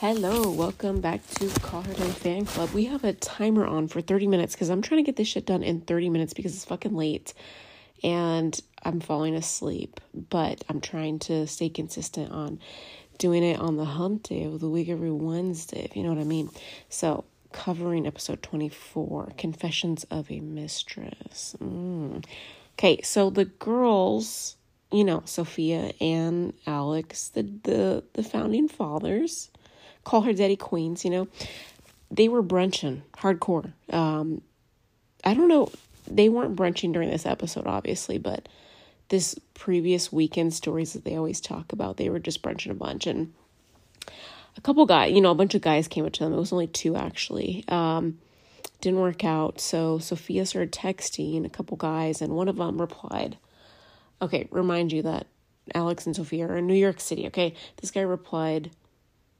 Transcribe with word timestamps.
Hello, 0.00 0.50
welcome 0.50 1.00
back 1.00 1.26
to 1.36 1.48
Call 1.60 1.80
Her 1.80 1.94
Daddy 1.94 2.10
Fan 2.10 2.44
Club. 2.44 2.68
We 2.74 2.84
have 2.84 3.02
a 3.02 3.14
timer 3.14 3.64
on 3.64 3.88
for 3.88 4.02
30 4.02 4.26
minutes 4.26 4.54
because 4.54 4.68
I'm 4.68 4.82
trying 4.82 5.02
to 5.02 5.06
get 5.06 5.16
this 5.16 5.26
shit 5.26 5.46
done 5.46 5.62
in 5.62 5.80
30 5.80 6.10
minutes 6.10 6.34
because 6.34 6.54
it's 6.54 6.66
fucking 6.66 6.94
late 6.94 7.32
and 8.04 8.60
I'm 8.82 9.00
falling 9.00 9.34
asleep. 9.34 9.98
But 10.12 10.62
I'm 10.68 10.82
trying 10.82 11.20
to 11.20 11.46
stay 11.46 11.70
consistent 11.70 12.30
on 12.30 12.60
doing 13.16 13.42
it 13.42 13.58
on 13.58 13.78
the 13.78 13.86
hump 13.86 14.24
day 14.24 14.44
of 14.44 14.60
the 14.60 14.68
week 14.68 14.90
every 14.90 15.10
Wednesday, 15.10 15.84
if 15.84 15.96
you 15.96 16.02
know 16.02 16.10
what 16.10 16.18
I 16.18 16.24
mean. 16.24 16.50
So, 16.90 17.24
covering 17.52 18.06
episode 18.06 18.42
24 18.42 19.32
Confessions 19.38 20.04
of 20.10 20.30
a 20.30 20.40
Mistress. 20.40 21.56
Mm. 21.58 22.22
Okay, 22.74 23.00
so 23.00 23.30
the 23.30 23.46
girls, 23.46 24.56
you 24.92 25.04
know, 25.04 25.22
Sophia 25.24 25.94
and 26.02 26.52
Alex, 26.66 27.30
the, 27.30 27.44
the, 27.62 28.04
the 28.12 28.22
founding 28.22 28.68
fathers 28.68 29.48
call 30.06 30.22
her 30.22 30.32
Daddy 30.32 30.56
Queens, 30.56 31.04
you 31.04 31.10
know. 31.10 31.28
They 32.10 32.28
were 32.28 32.42
brunching 32.42 33.02
hardcore. 33.18 33.72
Um, 33.90 34.40
I 35.24 35.34
don't 35.34 35.48
know. 35.48 35.70
They 36.08 36.28
weren't 36.28 36.54
brunching 36.54 36.92
during 36.92 37.10
this 37.10 37.26
episode, 37.26 37.66
obviously, 37.66 38.16
but 38.16 38.48
this 39.08 39.36
previous 39.54 40.12
weekend 40.12 40.54
stories 40.54 40.92
that 40.92 41.04
they 41.04 41.16
always 41.16 41.40
talk 41.40 41.72
about, 41.72 41.96
they 41.96 42.08
were 42.08 42.20
just 42.20 42.40
brunching 42.40 42.70
a 42.70 42.74
bunch. 42.74 43.08
And 43.08 43.32
a 44.56 44.60
couple 44.60 44.86
guys, 44.86 45.12
you 45.12 45.20
know, 45.20 45.32
a 45.32 45.34
bunch 45.34 45.56
of 45.56 45.60
guys 45.60 45.88
came 45.88 46.06
up 46.06 46.12
to 46.12 46.24
them. 46.24 46.32
It 46.32 46.36
was 46.38 46.52
only 46.52 46.68
two, 46.68 46.94
actually. 46.94 47.64
Um, 47.66 48.18
didn't 48.80 49.00
work 49.00 49.24
out. 49.24 49.60
So 49.60 49.98
Sophia 49.98 50.46
started 50.46 50.70
texting 50.70 51.44
a 51.44 51.50
couple 51.50 51.76
guys, 51.76 52.22
and 52.22 52.36
one 52.36 52.48
of 52.48 52.56
them 52.56 52.80
replied, 52.80 53.38
Okay, 54.22 54.46
remind 54.52 54.92
you 54.92 55.02
that 55.02 55.26
Alex 55.74 56.06
and 56.06 56.14
Sophia 56.14 56.46
are 56.46 56.56
in 56.56 56.68
New 56.68 56.74
York 56.74 57.00
City, 57.00 57.26
okay? 57.26 57.54
This 57.80 57.90
guy 57.90 58.02
replied, 58.02 58.70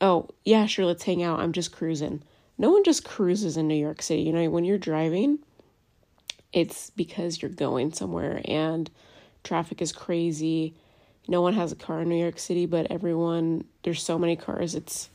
oh, 0.00 0.28
yeah, 0.44 0.66
sure, 0.66 0.84
let's 0.84 1.04
hang 1.04 1.22
out. 1.22 1.40
I'm 1.40 1.52
just 1.52 1.72
cruising. 1.72 2.22
No 2.58 2.70
one 2.70 2.84
just 2.84 3.04
cruises 3.04 3.56
in 3.56 3.68
New 3.68 3.74
York 3.74 4.02
City. 4.02 4.22
You 4.22 4.32
know, 4.32 4.48
when 4.50 4.64
you're 4.64 4.78
driving, 4.78 5.38
it's 6.52 6.90
because 6.90 7.42
you're 7.42 7.50
going 7.50 7.92
somewhere 7.92 8.40
and 8.44 8.90
traffic 9.44 9.82
is 9.82 9.92
crazy. 9.92 10.74
No 11.28 11.42
one 11.42 11.54
has 11.54 11.72
a 11.72 11.76
car 11.76 12.02
in 12.02 12.08
New 12.08 12.20
York 12.20 12.38
City, 12.38 12.66
but 12.66 12.90
everyone 12.90 13.64
there's 13.82 14.02
so 14.02 14.18
many 14.18 14.36
cars. 14.36 14.74
It's 14.74 15.10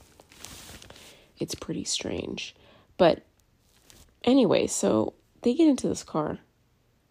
it's 1.40 1.56
pretty 1.56 1.84
strange. 1.84 2.54
But 2.98 3.24
anyway, 4.24 4.68
so 4.68 5.14
they 5.42 5.54
get 5.54 5.68
into 5.68 5.88
this 5.88 6.04
car. 6.04 6.38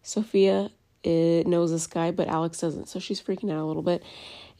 Sophia 0.03 0.69
it 1.03 1.47
knows 1.47 1.71
this 1.71 1.87
guy, 1.87 2.11
but 2.11 2.27
Alex 2.27 2.59
doesn't. 2.59 2.87
So 2.87 2.99
she's 2.99 3.21
freaking 3.21 3.51
out 3.51 3.63
a 3.63 3.65
little 3.65 3.81
bit. 3.81 4.03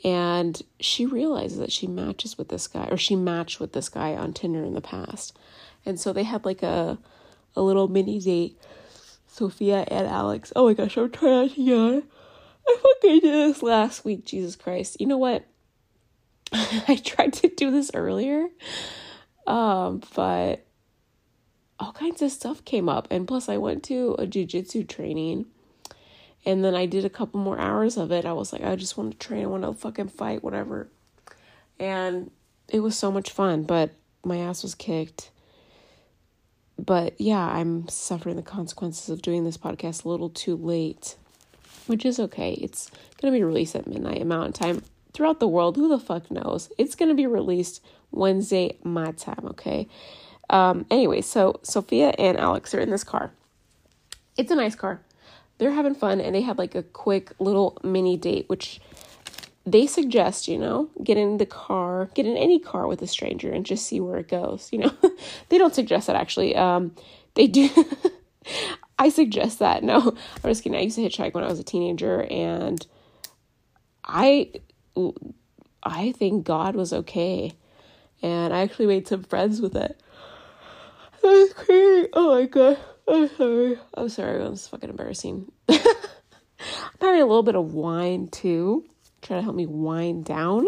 And 0.04 0.62
she 0.80 1.06
realizes 1.06 1.60
that 1.60 1.72
she 1.72 1.88
matches 1.88 2.38
with 2.38 2.50
this 2.50 2.68
guy, 2.68 2.88
or 2.90 2.98
she 2.98 3.16
matched 3.16 3.60
with 3.60 3.74
this 3.74 3.90
guy 3.90 4.16
on 4.16 4.34
Tinder 4.34 4.64
in 4.64 4.74
the 4.74 4.82
past. 4.82 5.38
And 5.86 6.00
so 6.00 6.12
they 6.12 6.24
had 6.24 6.46
like 6.46 6.64
a 6.64 6.98
a 7.56 7.62
little 7.62 7.88
mini 7.88 8.20
date. 8.20 8.58
Sophia 9.28 9.86
and 9.88 10.08
Alex. 10.08 10.52
Oh 10.56 10.68
my 10.68 10.74
gosh, 10.74 10.98
I'm 10.98 11.10
trying 11.10 11.50
to 11.50 11.62
yawn. 11.62 12.04
I 12.68 12.78
fucking 12.82 13.20
did 13.22 13.34
this 13.34 13.64
last 13.64 14.04
week, 14.04 14.26
Jesus 14.26 14.58
Christ. 14.58 14.98
You 15.00 15.08
know 15.08 15.18
what? 15.18 15.46
I 16.54 17.00
tried 17.04 17.34
to 17.34 17.48
do 17.48 17.72
this 17.72 17.92
earlier. 17.94 18.48
Um, 19.48 20.02
but 20.16 20.66
all 21.80 21.94
kinds 21.94 22.22
of 22.22 22.32
stuff 22.32 22.64
came 22.66 22.90
up. 22.90 23.08
And 23.10 23.28
plus 23.28 23.48
I 23.48 23.58
went 23.58 23.84
to 23.84 24.16
a 24.20 24.28
jujitsu 24.28 24.88
training 24.88 25.46
and 26.46 26.64
then 26.64 26.76
I 26.76 26.86
did 26.86 27.06
a 27.06 27.10
couple 27.10 27.40
more 27.40 27.60
hours 27.60 27.98
of 27.98 28.12
it. 28.12 28.26
I 28.26 28.34
was 28.34 28.52
like, 28.52 28.64
I 28.64 28.76
just 28.76 28.98
want 28.98 29.12
to 29.12 29.28
train, 29.28 29.44
I 29.44 29.48
want 29.48 29.64
to 29.64 29.74
fucking 29.74 30.10
fight, 30.10 30.44
whatever. 30.44 30.88
And 31.80 32.32
it 32.68 32.80
was 32.80 32.98
so 32.98 33.12
much 33.12 33.32
fun, 33.32 33.64
but 33.64 33.92
my 34.24 34.38
ass 34.38 34.64
was 34.64 34.76
kicked. 34.76 35.30
But 36.84 37.20
yeah, 37.22 37.46
I'm 37.48 37.88
suffering 37.90 38.38
the 38.38 38.42
consequences 38.42 39.10
of 39.10 39.22
doing 39.22 39.44
this 39.44 39.58
podcast 39.58 40.04
a 40.04 40.10
little 40.10 40.30
too 40.30 40.56
late, 40.56 41.16
which 41.86 42.06
is 42.06 42.20
okay. 42.20 42.54
It's 42.54 42.90
going 43.22 43.32
to 43.32 43.38
be 43.38 43.44
released 43.44 43.76
at 43.76 43.88
midnight 43.88 44.26
Mountain 44.26 44.54
Time 44.54 44.84
throughout 45.14 45.40
the 45.40 45.48
world. 45.48 45.76
Who 45.76 45.90
the 45.90 46.00
fuck 46.00 46.32
knows? 46.32 46.72
It's 46.80 46.96
going 46.96 47.10
to 47.10 47.16
be 47.16 47.28
released 47.28 47.84
Wednesday, 48.10 48.78
my 48.84 49.12
time, 49.12 49.46
okay? 49.46 49.88
Um, 50.50 50.88
anyway, 50.90 51.22
so 51.22 51.60
Sophia 51.62 52.14
and 52.18 52.38
Alex 52.38 52.74
are 52.74 52.80
in 52.80 52.90
this 52.90 53.04
car. 53.04 53.32
It's 54.38 54.52
a 54.52 54.56
nice 54.56 54.76
car 54.76 55.02
they're 55.62 55.70
having 55.70 55.94
fun 55.94 56.20
and 56.20 56.34
they 56.34 56.42
have 56.42 56.58
like 56.58 56.74
a 56.74 56.82
quick 56.82 57.34
little 57.38 57.78
mini 57.84 58.18
date, 58.18 58.50
which 58.50 58.82
they 59.64 59.86
suggest, 59.86 60.48
you 60.48 60.58
know, 60.58 60.90
get 61.04 61.18
in 61.18 61.38
the 61.38 61.46
car, 61.46 62.10
get 62.16 62.26
in 62.26 62.36
any 62.36 62.58
car 62.58 62.88
with 62.88 63.00
a 63.04 63.08
stranger 63.08 63.52
and 63.52 63.64
just 63.64 63.86
see 63.86 64.00
where 64.00 64.18
it 64.18 64.28
goes. 64.28 64.70
You 64.72 64.80
know, 64.80 64.94
they 65.50 65.60
don't 65.60 65.76
suggest 65.76 66.08
that 66.08 66.16
actually. 66.16 66.56
Um, 66.56 66.96
they 67.36 67.46
do. 67.46 67.70
I 68.98 69.10
suggest 69.10 69.60
that. 69.60 69.84
No, 69.84 70.00
I'm 70.44 70.50
just 70.50 70.64
kidding. 70.64 70.80
I 70.80 70.82
used 70.82 70.96
to 70.96 71.04
hitchhike 71.04 71.36
when 71.36 71.44
I 71.44 71.48
was 71.48 71.60
a 71.60 71.64
teenager 71.64 72.24
and 72.24 72.84
I, 74.04 74.50
I 75.84 76.12
think 76.14 76.44
God 76.44 76.76
was 76.76 76.92
okay. 76.92 77.54
And 78.24 78.52
I 78.52 78.62
actually 78.62 78.88
made 78.88 79.08
some 79.08 79.22
friends 79.22 79.62
with 79.62 79.76
it. 79.76 80.02
That 81.22 81.28
was 81.28 81.54
crazy. 81.54 82.10
Oh 82.14 82.34
my 82.34 82.48
God. 82.48 82.80
I'm 83.12 83.30
sorry. 83.36 83.78
I'm 83.94 84.10
sorry. 84.10 84.38
That 84.38 84.50
was 84.50 84.68
fucking 84.70 84.90
embarrassing. 84.90 85.52
I'm 85.70 85.78
having 87.02 87.22
a 87.22 87.26
little 87.26 87.44
bit 87.44 87.56
of 87.56 87.74
wine 87.74 88.30
too. 88.30 88.86
Try 89.22 89.38
to 89.38 89.44
help 89.44 89.56
me 89.56 89.66
wind 89.66 90.24
down. 90.26 90.68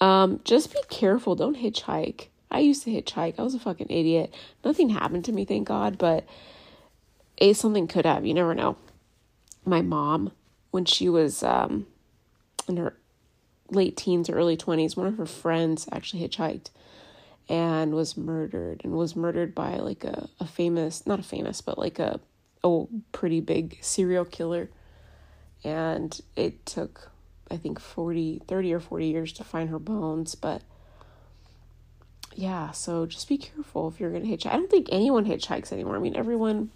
Um, 0.00 0.40
just 0.44 0.72
be 0.72 0.80
careful. 0.88 1.34
Don't 1.34 1.58
hitchhike. 1.58 2.28
I 2.50 2.60
used 2.60 2.84
to 2.84 2.90
hitchhike. 2.90 3.34
I 3.38 3.42
was 3.42 3.54
a 3.54 3.60
fucking 3.60 3.90
idiot. 3.90 4.34
Nothing 4.64 4.88
happened 4.88 5.26
to 5.26 5.32
me, 5.32 5.44
thank 5.44 5.68
God, 5.68 5.98
but 5.98 6.24
a 7.38 7.52
something 7.52 7.86
could 7.86 8.06
have. 8.06 8.24
You 8.24 8.32
never 8.32 8.54
know. 8.54 8.76
My 9.66 9.82
mom, 9.82 10.32
when 10.70 10.86
she 10.86 11.10
was 11.10 11.42
um, 11.42 11.86
in 12.66 12.78
her 12.78 12.96
late 13.70 13.98
teens 13.98 14.30
or 14.30 14.34
early 14.34 14.56
20s, 14.56 14.96
one 14.96 15.06
of 15.06 15.18
her 15.18 15.26
friends 15.26 15.86
actually 15.92 16.26
hitchhiked 16.26 16.70
and 17.50 17.92
was 17.92 18.16
murdered 18.16 18.80
and 18.84 18.92
was 18.92 19.16
murdered 19.16 19.56
by 19.56 19.76
like 19.78 20.04
a, 20.04 20.28
a 20.38 20.46
famous 20.46 21.04
not 21.04 21.18
a 21.18 21.22
famous 21.22 21.60
but 21.60 21.76
like 21.76 21.98
a 21.98 22.20
a 22.62 22.84
pretty 23.12 23.40
big 23.40 23.78
serial 23.80 24.24
killer. 24.24 24.70
And 25.64 26.18
it 26.36 26.64
took 26.64 27.10
i 27.50 27.56
think 27.56 27.80
40 27.80 28.42
30 28.46 28.72
or 28.72 28.80
40 28.80 29.06
years 29.06 29.32
to 29.32 29.44
find 29.44 29.70
her 29.70 29.78
bones 29.80 30.36
but 30.36 30.62
yeah 32.34 32.70
so 32.70 33.06
just 33.06 33.28
be 33.28 33.36
careful 33.36 33.88
if 33.88 33.98
you're 33.98 34.12
gonna 34.12 34.24
hitchhike 34.24 34.52
i 34.52 34.56
don't 34.56 34.70
think 34.70 34.88
anyone 34.92 35.26
hitchhikes 35.26 35.72
anymore. 35.72 35.96
I 35.96 35.98
mean 35.98 36.14
everyone 36.14 36.70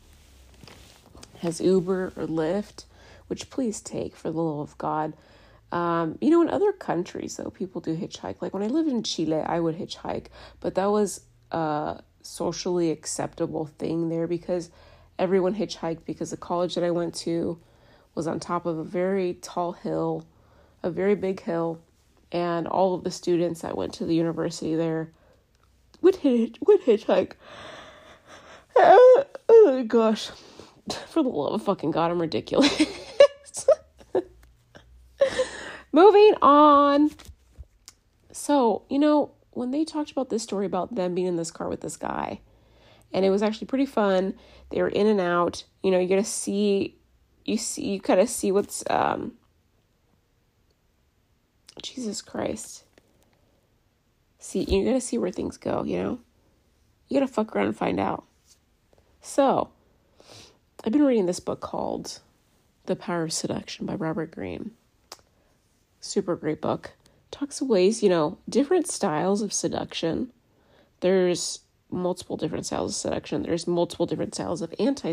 has 1.39 1.61
uber 1.61 2.13
or 2.17 2.27
lyft 2.27 2.85
which 3.29 3.49
please 3.51 3.81
take 3.81 4.17
for 4.17 4.33
the 4.33 4.43
love 4.43 4.59
of 4.59 4.79
god 4.79 5.15
um, 5.75 6.19
you 6.21 6.31
know, 6.31 6.41
in 6.41 6.49
other 6.49 6.73
countries, 6.73 7.37
though, 7.37 7.51
people 7.51 7.81
do 7.81 7.97
hitchhike. 7.97 8.41
Like 8.41 8.55
when 8.55 8.63
I 8.63 8.69
lived 8.69 8.89
in 8.89 9.03
Chile, 9.03 9.41
I 9.41 9.59
would 9.59 9.77
hitchhike, 9.77 10.27
but 10.61 10.77
that 10.77 10.87
was 10.87 11.23
a 11.51 12.01
socially 12.23 12.93
acceptable 12.93 13.67
thing 13.67 14.09
there 14.09 14.29
because 14.29 14.71
everyone 15.19 15.57
hitchhiked 15.57 16.05
because 16.05 16.31
the 16.31 16.37
college 16.37 16.77
that 16.77 16.85
I 16.85 16.93
went 16.93 17.13
to 17.17 17.59
was 18.15 18.29
on 18.29 18.39
top 18.39 18.67
of 18.67 18.79
a 18.79 18.85
very 18.85 19.35
tall 19.43 19.73
hill, 19.73 20.25
a 20.85 20.91
very 20.93 21.17
big 21.17 21.43
hill, 21.43 21.81
and 22.31 22.69
all 22.69 22.95
of 22.95 23.03
the 23.03 23.11
students 23.11 23.63
that 23.63 23.77
went 23.77 23.95
to 23.95 24.07
the 24.07 24.15
university 24.15 24.77
there 24.77 25.11
would 26.01 26.17
hit 26.17 26.57
would 26.65 26.83
hitchhike. 26.83 27.33
Oh 28.77 29.85
gosh, 29.87 30.31
for 31.09 31.23
the 31.23 31.29
love 31.29 31.53
of 31.53 31.63
fucking 31.63 31.93
god, 31.93 32.11
I'm 32.11 32.21
ridiculous. 32.21 32.83
Moving 35.95 36.35
on. 36.43 37.13
So, 38.33 38.83
you 38.91 38.99
know, 38.99 39.31
when 39.53 39.71
they 39.71 39.85
talked 39.85 40.11
about 40.11 40.29
this 40.29 40.43
story 40.43 40.67
about 40.67 40.97
them 40.97 41.15
being 41.15 41.29
in 41.29 41.37
this 41.37 41.53
car 41.53 41.69
with 41.69 41.83
this 41.83 41.97
guy, 41.97 42.41
and 43.13 43.25
it 43.25 43.31
was 43.31 43.45
actually 43.45 43.69
pretty 43.69 43.87
fun. 43.87 44.35
They 44.71 44.83
were 44.83 44.89
in 44.89 45.07
and 45.07 45.21
out. 45.21 45.63
You 45.85 45.93
know, 45.93 46.01
you 46.01 46.09
get 46.09 46.17
to 46.17 46.25
see, 46.25 46.97
you 47.45 47.57
see, 47.57 47.91
you 47.93 48.01
kind 48.01 48.19
of 48.19 48.29
see 48.29 48.51
what's, 48.51 48.83
um, 48.91 49.35
Jesus 51.81 52.23
Christ. 52.23 52.83
See, 54.41 54.65
you 54.65 54.85
gotta 54.85 55.01
see 55.01 55.17
where 55.17 55.31
things 55.31 55.57
go, 55.57 55.85
you 55.85 55.99
know? 55.99 56.19
You 57.07 57.21
gotta 57.21 57.33
fuck 57.33 57.55
around 57.55 57.67
and 57.67 57.77
find 57.77 58.01
out. 58.01 58.25
So, 59.21 59.71
I've 60.83 60.93
been 60.93 61.05
reading 61.05 61.27
this 61.27 61.39
book 61.39 61.61
called 61.61 62.19
The 62.87 62.97
Power 62.97 63.23
of 63.23 63.33
Seduction 63.33 63.87
by 63.87 63.95
Robert 63.95 64.33
Greene 64.33 64.73
super 66.05 66.37
great 66.37 66.61
book. 66.61 66.93
Talks 67.31 67.61
of 67.61 67.69
ways, 67.69 68.03
you 68.03 68.09
know, 68.09 68.39
different 68.49 68.87
styles 68.87 69.43
of 69.43 69.53
seduction. 69.53 70.31
There's 71.01 71.61
multiple 71.91 72.37
different 72.37 72.67
styles 72.67 72.93
of 72.93 72.97
seduction. 72.97 73.43
There's 73.43 73.67
multiple 73.67 74.07
different 74.07 74.35
styles 74.35 74.63
of 74.63 74.75
anti 74.79 75.13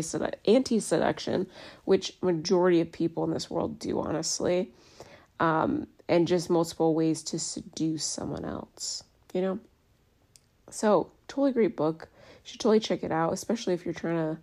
seduction, 0.80 1.46
which 1.84 2.16
majority 2.20 2.80
of 2.80 2.92
people 2.92 3.24
in 3.24 3.32
this 3.32 3.50
world 3.50 3.78
do, 3.78 4.00
honestly, 4.00 4.70
um, 5.40 5.86
and 6.08 6.28
just 6.28 6.50
multiple 6.50 6.94
ways 6.94 7.22
to 7.24 7.38
seduce 7.38 8.04
someone 8.04 8.44
else. 8.44 9.02
you 9.32 9.40
know? 9.40 9.58
So, 10.70 11.10
totally 11.26 11.52
great 11.52 11.76
book. 11.76 12.08
You 12.44 12.50
should 12.50 12.60
totally 12.60 12.80
check 12.80 13.02
it 13.02 13.12
out, 13.12 13.32
especially 13.32 13.74
if 13.74 13.84
you're 13.84 13.94
trying 13.94 14.36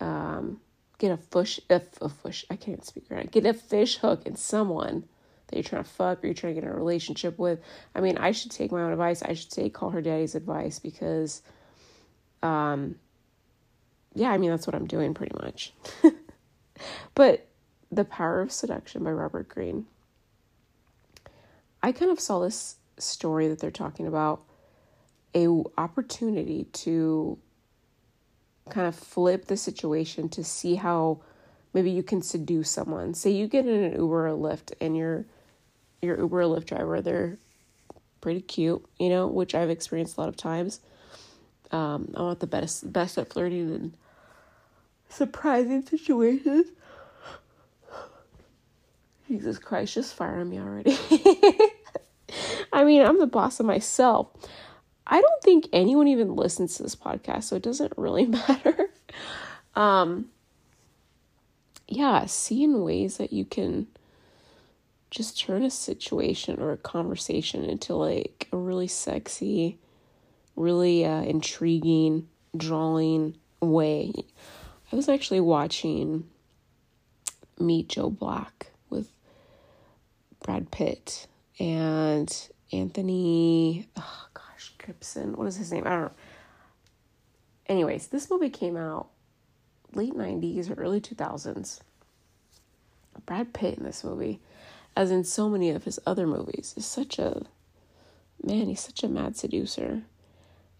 to 0.00 0.04
um, 0.06 0.60
get 0.98 1.12
a 1.12 1.16
fish, 1.16 1.60
a, 1.70 1.80
a 2.00 2.08
fish, 2.08 2.44
I 2.50 2.56
can't 2.56 2.84
speak 2.84 3.04
right. 3.08 3.30
Get 3.30 3.46
a 3.46 3.54
fish 3.54 3.98
hook 3.98 4.26
in 4.26 4.36
someone 4.36 5.04
that 5.50 5.56
you're 5.56 5.64
trying 5.64 5.84
to 5.84 5.88
fuck 5.88 6.22
or 6.22 6.26
you're 6.26 6.34
trying 6.34 6.54
to 6.54 6.60
get 6.60 6.66
in 6.68 6.74
a 6.74 6.76
relationship 6.76 7.38
with. 7.38 7.60
I 7.94 8.00
mean, 8.00 8.18
I 8.18 8.32
should 8.32 8.50
take 8.50 8.72
my 8.72 8.82
own 8.82 8.92
advice. 8.92 9.22
I 9.22 9.34
should 9.34 9.52
say 9.52 9.68
call 9.68 9.90
her 9.90 10.00
daddy's 10.00 10.34
advice 10.34 10.78
because, 10.78 11.42
um, 12.42 12.96
yeah, 14.14 14.30
I 14.30 14.38
mean, 14.38 14.50
that's 14.50 14.66
what 14.66 14.74
I'm 14.76 14.86
doing 14.86 15.14
pretty 15.14 15.36
much. 15.42 15.72
but 17.14 17.46
The 17.90 18.04
Power 18.04 18.40
of 18.40 18.52
Seduction 18.52 19.04
by 19.04 19.10
Robert 19.10 19.48
Greene. 19.48 19.86
I 21.82 21.92
kind 21.92 22.10
of 22.10 22.20
saw 22.20 22.40
this 22.40 22.76
story 22.98 23.48
that 23.48 23.58
they're 23.58 23.70
talking 23.70 24.06
about 24.06 24.42
a 25.34 25.46
opportunity 25.78 26.64
to 26.72 27.38
kind 28.68 28.86
of 28.86 28.94
flip 28.94 29.46
the 29.46 29.56
situation 29.56 30.28
to 30.28 30.44
see 30.44 30.76
how 30.76 31.20
maybe 31.72 31.90
you 31.90 32.02
can 32.02 32.22
seduce 32.22 32.70
someone. 32.70 33.14
Say 33.14 33.30
you 33.30 33.46
get 33.46 33.66
in 33.66 33.82
an 33.82 33.92
Uber 33.92 34.28
or 34.28 34.36
Lyft 34.36 34.72
and 34.80 34.96
your 34.96 35.26
your 36.02 36.18
Uber 36.18 36.42
or 36.42 36.44
Lyft 36.44 36.66
driver, 36.66 37.00
they're 37.00 37.38
pretty 38.20 38.40
cute, 38.40 38.84
you 38.98 39.08
know, 39.08 39.26
which 39.26 39.54
I've 39.54 39.70
experienced 39.70 40.16
a 40.16 40.20
lot 40.20 40.28
of 40.28 40.36
times. 40.36 40.80
Um, 41.70 42.12
I'm 42.14 42.24
not 42.26 42.40
the 42.40 42.46
best 42.46 42.92
best 42.92 43.16
at 43.18 43.32
flirting 43.32 43.72
and 43.72 43.96
surprising 45.08 45.84
situations. 45.84 46.66
Jesus 49.28 49.58
Christ, 49.58 49.94
just 49.94 50.14
fire 50.14 50.44
me 50.44 50.58
already. 50.58 50.98
I 52.72 52.84
mean, 52.84 53.02
I'm 53.02 53.18
the 53.18 53.28
boss 53.28 53.60
of 53.60 53.66
myself. 53.66 54.28
I 55.06 55.20
don't 55.20 55.42
think 55.42 55.68
anyone 55.72 56.08
even 56.08 56.34
listens 56.34 56.76
to 56.76 56.82
this 56.82 56.96
podcast, 56.96 57.44
so 57.44 57.56
it 57.56 57.62
doesn't 57.62 57.92
really 57.96 58.26
matter. 58.48 58.90
Um, 59.76 60.26
yeah, 61.86 62.26
seeing 62.26 62.82
ways 62.82 63.18
that 63.18 63.32
you 63.32 63.44
can 63.44 63.86
just 65.10 65.40
turn 65.40 65.62
a 65.62 65.70
situation 65.70 66.60
or 66.60 66.72
a 66.72 66.76
conversation 66.76 67.64
into 67.64 67.94
like 67.94 68.48
a 68.52 68.56
really 68.56 68.86
sexy, 68.86 69.78
really 70.56 71.04
uh, 71.04 71.22
intriguing, 71.22 72.28
drawing 72.56 73.36
way. 73.60 74.12
I 74.92 74.96
was 74.96 75.08
actually 75.08 75.40
watching 75.40 76.28
Meet 77.58 77.88
Joe 77.88 78.10
Black 78.10 78.72
with 78.88 79.10
Brad 80.42 80.70
Pitt 80.70 81.26
and 81.58 82.48
Anthony. 82.72 83.88
Oh 83.96 84.26
gosh, 84.34 84.72
Gibson. 84.84 85.36
What 85.36 85.46
is 85.46 85.56
his 85.56 85.72
name? 85.72 85.86
I 85.86 85.90
don't 85.90 86.00
know. 86.02 86.12
Anyways, 87.66 88.08
this 88.08 88.30
movie 88.30 88.50
came 88.50 88.76
out 88.76 89.10
late 89.94 90.14
90s 90.14 90.70
or 90.70 90.74
early 90.74 91.00
2000s. 91.00 91.80
Brad 93.26 93.52
Pitt 93.52 93.78
in 93.78 93.84
this 93.84 94.02
movie, 94.02 94.40
as 95.00 95.10
in 95.10 95.24
so 95.24 95.48
many 95.48 95.70
of 95.70 95.84
his 95.84 95.98
other 96.04 96.26
movies, 96.26 96.74
is 96.76 96.84
such 96.84 97.18
a 97.18 97.40
man, 98.44 98.66
he's 98.66 98.80
such 98.80 99.02
a 99.02 99.08
mad 99.08 99.34
seducer. 99.34 100.02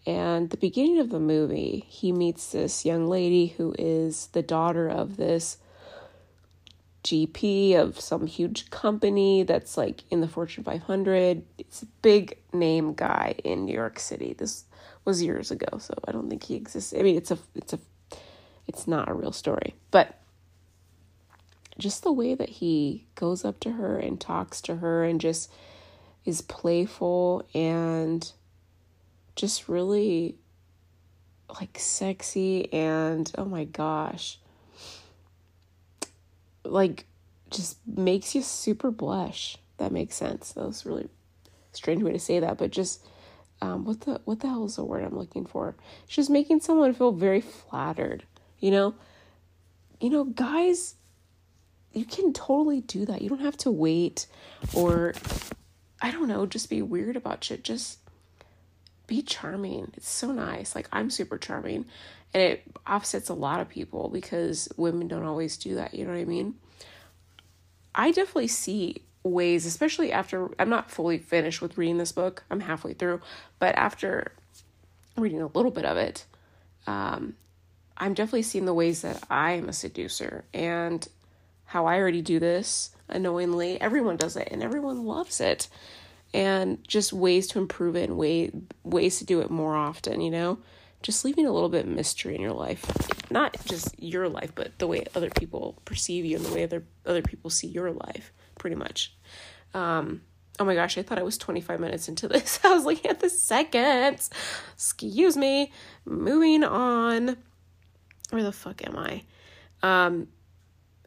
And 0.05 0.51
the 0.51 0.57
beginning 0.57 0.99
of 0.99 1.09
the 1.09 1.19
movie, 1.19 1.85
he 1.87 2.11
meets 2.11 2.51
this 2.51 2.85
young 2.85 3.07
lady 3.07 3.47
who 3.47 3.73
is 3.79 4.27
the 4.33 4.43
daughter 4.43 4.87
of 4.87 5.17
this 5.17 5.57
GP 7.03 7.75
of 7.75 7.99
some 7.99 8.27
huge 8.27 8.69
company 8.69 9.41
that's 9.41 9.75
like 9.75 10.03
in 10.11 10.21
the 10.21 10.27
Fortune 10.27 10.63
500. 10.63 11.43
It's 11.57 11.81
a 11.81 11.87
big 12.03 12.37
name 12.53 12.93
guy 12.93 13.33
in 13.43 13.65
New 13.65 13.73
York 13.73 13.99
City. 13.99 14.35
This 14.37 14.65
was 15.03 15.23
years 15.23 15.49
ago, 15.49 15.79
so 15.79 15.95
I 16.07 16.11
don't 16.11 16.29
think 16.29 16.43
he 16.43 16.53
exists. 16.53 16.93
I 16.95 17.01
mean, 17.01 17.17
it's 17.17 17.31
a 17.31 17.39
it's 17.55 17.73
a 17.73 17.79
it's 18.67 18.87
not 18.87 19.09
a 19.09 19.15
real 19.15 19.31
story, 19.31 19.73
but 19.89 20.20
just 21.77 22.03
the 22.03 22.11
way 22.11 22.35
that 22.35 22.49
he 22.49 23.05
goes 23.15 23.45
up 23.45 23.59
to 23.61 23.71
her 23.71 23.97
and 23.97 24.19
talks 24.19 24.61
to 24.61 24.77
her 24.77 25.03
and 25.03 25.21
just 25.21 25.51
is 26.25 26.41
playful 26.41 27.47
and 27.53 28.31
just 29.35 29.67
really 29.67 30.35
like 31.59 31.77
sexy 31.79 32.71
and 32.71 33.31
oh 33.37 33.45
my 33.45 33.63
gosh 33.63 34.37
like 36.63 37.05
just 37.49 37.77
makes 37.85 38.33
you 38.33 38.41
super 38.41 38.91
blush. 38.91 39.57
That 39.77 39.91
makes 39.91 40.15
sense. 40.15 40.53
That 40.53 40.65
was 40.65 40.85
really 40.85 41.09
strange 41.73 42.03
way 42.03 42.11
to 42.11 42.19
say 42.19 42.39
that 42.39 42.57
but 42.57 42.69
just 42.69 43.05
um, 43.61 43.85
what 43.85 44.01
the 44.01 44.19
what 44.25 44.41
the 44.41 44.47
hell 44.47 44.65
is 44.65 44.75
the 44.75 44.83
word 44.83 45.05
i'm 45.05 45.17
looking 45.17 45.45
for? 45.45 45.75
Just 46.07 46.29
making 46.29 46.59
someone 46.59 46.93
feel 46.93 47.11
very 47.11 47.41
flattered 47.41 48.23
you 48.59 48.71
know? 48.71 48.95
You 49.99 50.09
know 50.09 50.23
guys 50.25 50.95
you 51.93 52.05
can 52.05 52.33
totally 52.33 52.81
do 52.81 53.05
that. 53.05 53.21
You 53.21 53.29
don't 53.29 53.39
have 53.39 53.57
to 53.57 53.71
wait 53.71 54.27
or 54.73 55.13
i 56.01 56.11
don't 56.11 56.27
know 56.27 56.45
just 56.45 56.69
be 56.69 56.81
weird 56.81 57.15
about 57.15 57.43
shit. 57.43 57.63
Just 57.63 57.99
be 59.07 59.21
charming. 59.21 59.91
It's 59.95 60.09
so 60.09 60.31
nice. 60.31 60.75
Like 60.75 60.87
i'm 60.91 61.09
super 61.09 61.37
charming. 61.37 61.85
And 62.33 62.43
it 62.43 62.63
offsets 62.87 63.29
a 63.29 63.33
lot 63.33 63.59
of 63.59 63.67
people 63.67 64.09
because 64.09 64.69
women 64.77 65.07
don't 65.07 65.25
always 65.25 65.57
do 65.57 65.75
that. 65.75 65.93
You 65.93 66.05
know 66.05 66.11
what 66.11 66.19
i 66.19 66.25
mean? 66.25 66.55
I 67.93 68.11
definitely 68.11 68.47
see 68.47 69.03
ways 69.23 69.67
especially 69.67 70.11
after 70.11 70.49
i'm 70.57 70.69
not 70.69 70.89
fully 70.89 71.19
finished 71.19 71.61
with 71.61 71.77
reading 71.77 71.97
this 71.97 72.11
book. 72.11 72.43
I'm 72.49 72.61
halfway 72.61 72.93
through. 72.93 73.21
But 73.59 73.75
after 73.75 74.31
reading 75.17 75.41
a 75.41 75.47
little 75.47 75.71
bit 75.71 75.85
of 75.85 75.97
it 75.97 76.25
um, 76.87 77.35
I'm 77.97 78.13
definitely 78.13 78.41
seeing 78.43 78.65
the 78.65 78.73
ways 78.73 79.03
that 79.03 79.23
I 79.29 79.51
am 79.53 79.69
a 79.69 79.73
seducer. 79.73 80.43
And 80.53 81.07
how 81.71 81.85
I 81.85 81.97
already 81.97 82.21
do 82.21 82.37
this 82.37 82.91
unknowingly. 83.07 83.79
Everyone 83.79 84.17
does 84.17 84.35
it 84.35 84.49
and 84.51 84.61
everyone 84.61 85.05
loves 85.05 85.39
it. 85.39 85.69
And 86.33 86.85
just 86.85 87.13
ways 87.13 87.47
to 87.47 87.59
improve 87.59 87.95
it 87.95 88.09
and 88.09 88.17
way, 88.17 88.51
ways 88.83 89.19
to 89.19 89.25
do 89.25 89.39
it 89.39 89.49
more 89.49 89.77
often, 89.77 90.19
you 90.19 90.31
know? 90.31 90.59
Just 91.01 91.23
leaving 91.23 91.45
a 91.45 91.51
little 91.51 91.69
bit 91.69 91.85
of 91.85 91.91
mystery 91.91 92.35
in 92.35 92.41
your 92.41 92.51
life. 92.51 92.85
Not 93.31 93.55
just 93.63 93.97
your 93.97 94.27
life, 94.27 94.51
but 94.53 94.77
the 94.79 94.87
way 94.87 95.05
other 95.15 95.29
people 95.29 95.81
perceive 95.85 96.25
you 96.25 96.35
and 96.35 96.45
the 96.45 96.53
way 96.53 96.63
other 96.63 96.83
other 97.05 97.21
people 97.21 97.49
see 97.49 97.67
your 97.67 97.91
life, 97.91 98.33
pretty 98.59 98.75
much. 98.75 99.15
Um, 99.73 100.21
oh 100.59 100.65
my 100.65 100.75
gosh, 100.75 100.97
I 100.97 101.03
thought 101.03 101.19
I 101.19 101.23
was 101.23 101.37
25 101.37 101.79
minutes 101.79 102.09
into 102.09 102.27
this. 102.27 102.59
I 102.65 102.73
was 102.73 102.83
looking 102.83 103.09
at 103.09 103.21
the 103.21 103.29
seconds. 103.29 104.29
Excuse 104.73 105.37
me. 105.37 105.71
Moving 106.05 106.65
on 106.65 107.37
where 108.29 108.43
the 108.43 108.51
fuck 108.51 108.85
am 108.85 108.97
I? 108.97 109.23
Um, 109.83 110.27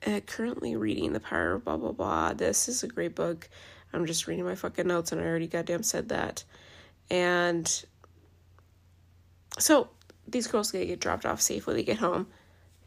uh, 0.07 0.21
currently 0.21 0.77
reading 0.77 1.13
The 1.13 1.21
Power 1.21 1.55
of 1.55 1.65
blah 1.65 1.77
blah 1.77 1.93
blah. 1.93 2.33
This 2.35 2.69
is 2.69 2.83
a 2.83 2.89
great 2.89 3.15
book. 3.15 3.49
I'm 3.93 4.07
just 4.07 4.27
reading 4.27 4.45
my 4.45 4.55
fucking 4.55 4.87
notes 4.87 5.13
and 5.13 5.21
I 5.21 5.25
already 5.25 5.47
goddamn 5.47 5.83
said 5.83 6.09
that. 6.09 6.45
And 7.11 7.85
so 9.59 9.89
these 10.27 10.47
girls 10.47 10.73
get 10.73 11.01
dropped 11.01 11.27
off 11.27 11.41
safely, 11.41 11.75
they 11.75 11.83
get 11.85 11.99
home. 11.99 12.27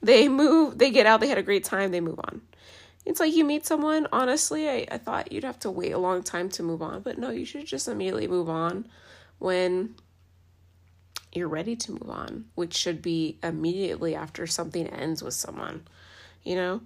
They 0.02 0.28
move, 0.28 0.78
they 0.78 0.92
get 0.92 1.06
out, 1.06 1.22
they 1.22 1.28
had 1.28 1.38
a 1.38 1.44
great 1.44 1.64
time, 1.64 1.92
they 1.92 2.02
move 2.02 2.20
on. 2.20 2.42
It's 3.06 3.20
like 3.20 3.34
you 3.34 3.46
meet 3.46 3.66
someone, 3.66 4.08
honestly, 4.12 4.70
I, 4.70 4.86
I 4.92 4.98
thought 4.98 5.32
you'd 5.32 5.46
have 5.46 5.60
to 5.60 5.72
wait 5.72 5.92
a 5.92 5.98
long 5.98 6.24
time 6.24 6.50
to 6.50 6.64
move 6.64 6.82
on, 6.82 7.02
but 7.02 7.18
no, 7.18 7.30
you 7.30 7.46
should 7.46 7.66
just 7.66 7.88
immediately 7.88 8.28
move 8.28 8.50
on 8.50 8.86
when 9.40 9.96
you're 11.32 11.48
ready 11.48 11.76
to 11.76 11.92
move 11.94 12.10
on, 12.10 12.46
which 12.56 12.76
should 12.76 13.02
be 13.02 13.40
immediately 13.42 14.14
after 14.14 14.46
something 14.46 14.88
ends 14.88 15.24
with 15.24 15.34
someone, 15.34 15.88
you 16.44 16.56
know? 16.56 16.82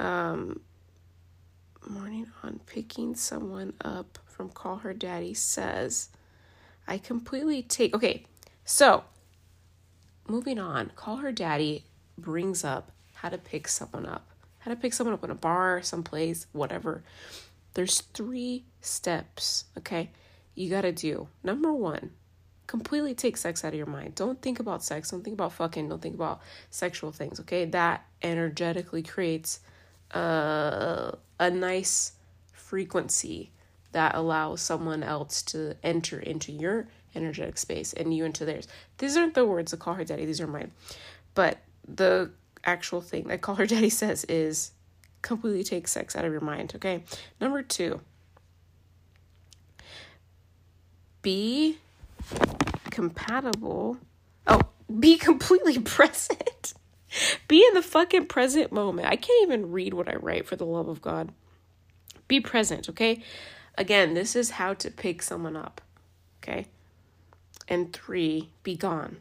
Um, 0.00 0.60
morning 1.86 2.26
on 2.42 2.58
picking 2.64 3.14
someone 3.14 3.74
up 3.82 4.18
from 4.24 4.48
Call 4.48 4.76
Her 4.76 4.94
Daddy 4.94 5.34
says, 5.34 6.08
I 6.88 6.96
completely 6.96 7.62
take. 7.62 7.94
Okay, 7.94 8.24
so 8.64 9.04
moving 10.26 10.58
on, 10.58 10.92
Call 10.96 11.16
Her 11.16 11.32
Daddy 11.32 11.84
brings 12.16 12.64
up 12.64 12.92
how 13.12 13.28
to 13.28 13.36
pick 13.36 13.68
someone 13.68 14.06
up, 14.06 14.26
how 14.60 14.70
to 14.70 14.76
pick 14.76 14.94
someone 14.94 15.12
up 15.12 15.22
in 15.22 15.30
a 15.30 15.34
bar, 15.34 15.82
someplace, 15.82 16.46
whatever. 16.52 17.02
There's 17.74 18.00
three 18.00 18.64
steps, 18.80 19.66
okay, 19.76 20.08
you 20.54 20.70
got 20.70 20.82
to 20.82 20.92
do. 20.92 21.28
Number 21.44 21.74
one, 21.74 22.12
completely 22.66 23.12
take 23.14 23.36
sex 23.36 23.66
out 23.66 23.74
of 23.74 23.78
your 23.78 23.86
mind. 23.86 24.14
Don't 24.14 24.40
think 24.40 24.60
about 24.60 24.82
sex. 24.82 25.10
Don't 25.10 25.22
think 25.22 25.34
about 25.34 25.52
fucking. 25.52 25.90
Don't 25.90 26.00
think 26.00 26.14
about 26.14 26.40
sexual 26.70 27.12
things. 27.12 27.38
Okay, 27.40 27.66
that 27.66 28.06
energetically 28.22 29.02
creates 29.02 29.60
a 30.12 31.16
a 31.38 31.50
nice 31.50 32.12
frequency 32.52 33.50
that 33.92 34.14
allows 34.14 34.60
someone 34.60 35.02
else 35.02 35.42
to 35.42 35.74
enter 35.82 36.20
into 36.20 36.52
your 36.52 36.86
energetic 37.14 37.58
space 37.58 37.92
and 37.92 38.14
you 38.14 38.24
into 38.24 38.44
theirs. 38.44 38.68
These 38.98 39.16
aren't 39.16 39.34
the 39.34 39.44
words 39.44 39.72
that 39.72 39.80
call 39.80 39.94
her 39.94 40.04
daddy. 40.04 40.26
These 40.26 40.40
are 40.40 40.46
mine. 40.46 40.70
But 41.34 41.58
the 41.88 42.30
actual 42.64 43.00
thing 43.00 43.24
that 43.28 43.40
call 43.40 43.56
her 43.56 43.66
daddy 43.74 43.90
says 43.90 44.24
is 44.24 44.72
completely 45.22 45.64
take 45.64 45.88
sex 45.88 46.14
out 46.14 46.24
of 46.24 46.32
your 46.32 46.40
mind. 46.40 46.72
Okay. 46.76 47.04
Number 47.40 47.62
two 47.62 48.00
be 51.22 51.78
compatible. 52.90 53.98
Oh, 54.46 54.60
be 54.98 55.16
completely 55.16 55.78
present. 55.78 56.74
be 57.48 57.64
in 57.66 57.74
the 57.74 57.82
fucking 57.82 58.26
present 58.26 58.72
moment. 58.72 59.08
I 59.08 59.16
can't 59.16 59.42
even 59.42 59.72
read 59.72 59.94
what 59.94 60.08
I 60.08 60.16
write 60.16 60.46
for 60.46 60.56
the 60.56 60.66
love 60.66 60.88
of 60.88 61.02
God. 61.02 61.32
Be 62.28 62.40
present, 62.40 62.88
okay? 62.88 63.22
Again, 63.76 64.14
this 64.14 64.36
is 64.36 64.50
how 64.50 64.74
to 64.74 64.90
pick 64.90 65.22
someone 65.22 65.56
up, 65.56 65.80
okay? 66.42 66.66
And 67.68 67.92
three, 67.92 68.50
be 68.62 68.76
gone, 68.76 69.18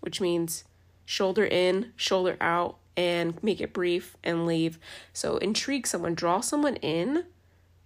which 0.00 0.20
means 0.20 0.64
shoulder 1.04 1.44
in, 1.44 1.92
shoulder 1.96 2.36
out, 2.40 2.76
and 2.96 3.42
make 3.42 3.60
it 3.60 3.72
brief 3.72 4.16
and 4.22 4.46
leave. 4.46 4.78
So 5.12 5.38
intrigue 5.38 5.86
someone, 5.86 6.14
draw 6.14 6.40
someone 6.40 6.76
in. 6.76 7.24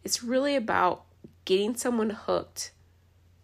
It's 0.02 0.22
really 0.22 0.56
about 0.56 1.04
getting 1.44 1.76
someone 1.76 2.10
hooked, 2.10 2.72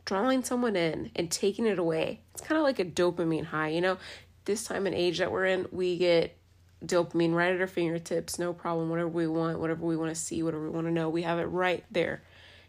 drawing 0.05 0.43
someone 0.43 0.77
in, 0.77 1.11
and 1.15 1.31
taking 1.31 1.67
it 1.67 1.79
away. 1.79 2.21
It's 2.35 2.43
kind 2.43 2.59
of 2.59 2.65
like 2.65 2.79
a 2.79 2.85
dopamine 2.85 3.47
high, 3.47 3.69
you 3.69 3.81
know. 3.81 3.99
This 4.51 4.65
time 4.65 4.87
and 4.87 4.97
age 4.97 5.19
that 5.19 5.31
we're 5.31 5.45
in, 5.45 5.69
we 5.71 5.97
get 5.97 6.37
dopamine 6.85 7.33
right 7.33 7.55
at 7.55 7.61
our 7.61 7.69
fingertips, 7.69 8.37
no 8.37 8.53
problem. 8.53 8.91
Whatever 8.91 9.09
we 9.09 9.29
want, 9.29 9.61
whatever 9.61 9.87
we 9.87 9.97
want 9.97 10.13
to 10.13 10.21
see, 10.21 10.43
whatever 10.43 10.65
we 10.65 10.71
want 10.71 10.89
to 10.89 10.93
know, 10.93 11.09
we 11.09 11.23
have 11.23 11.39
it 11.39 11.45
right 11.45 11.85
there, 11.93 12.21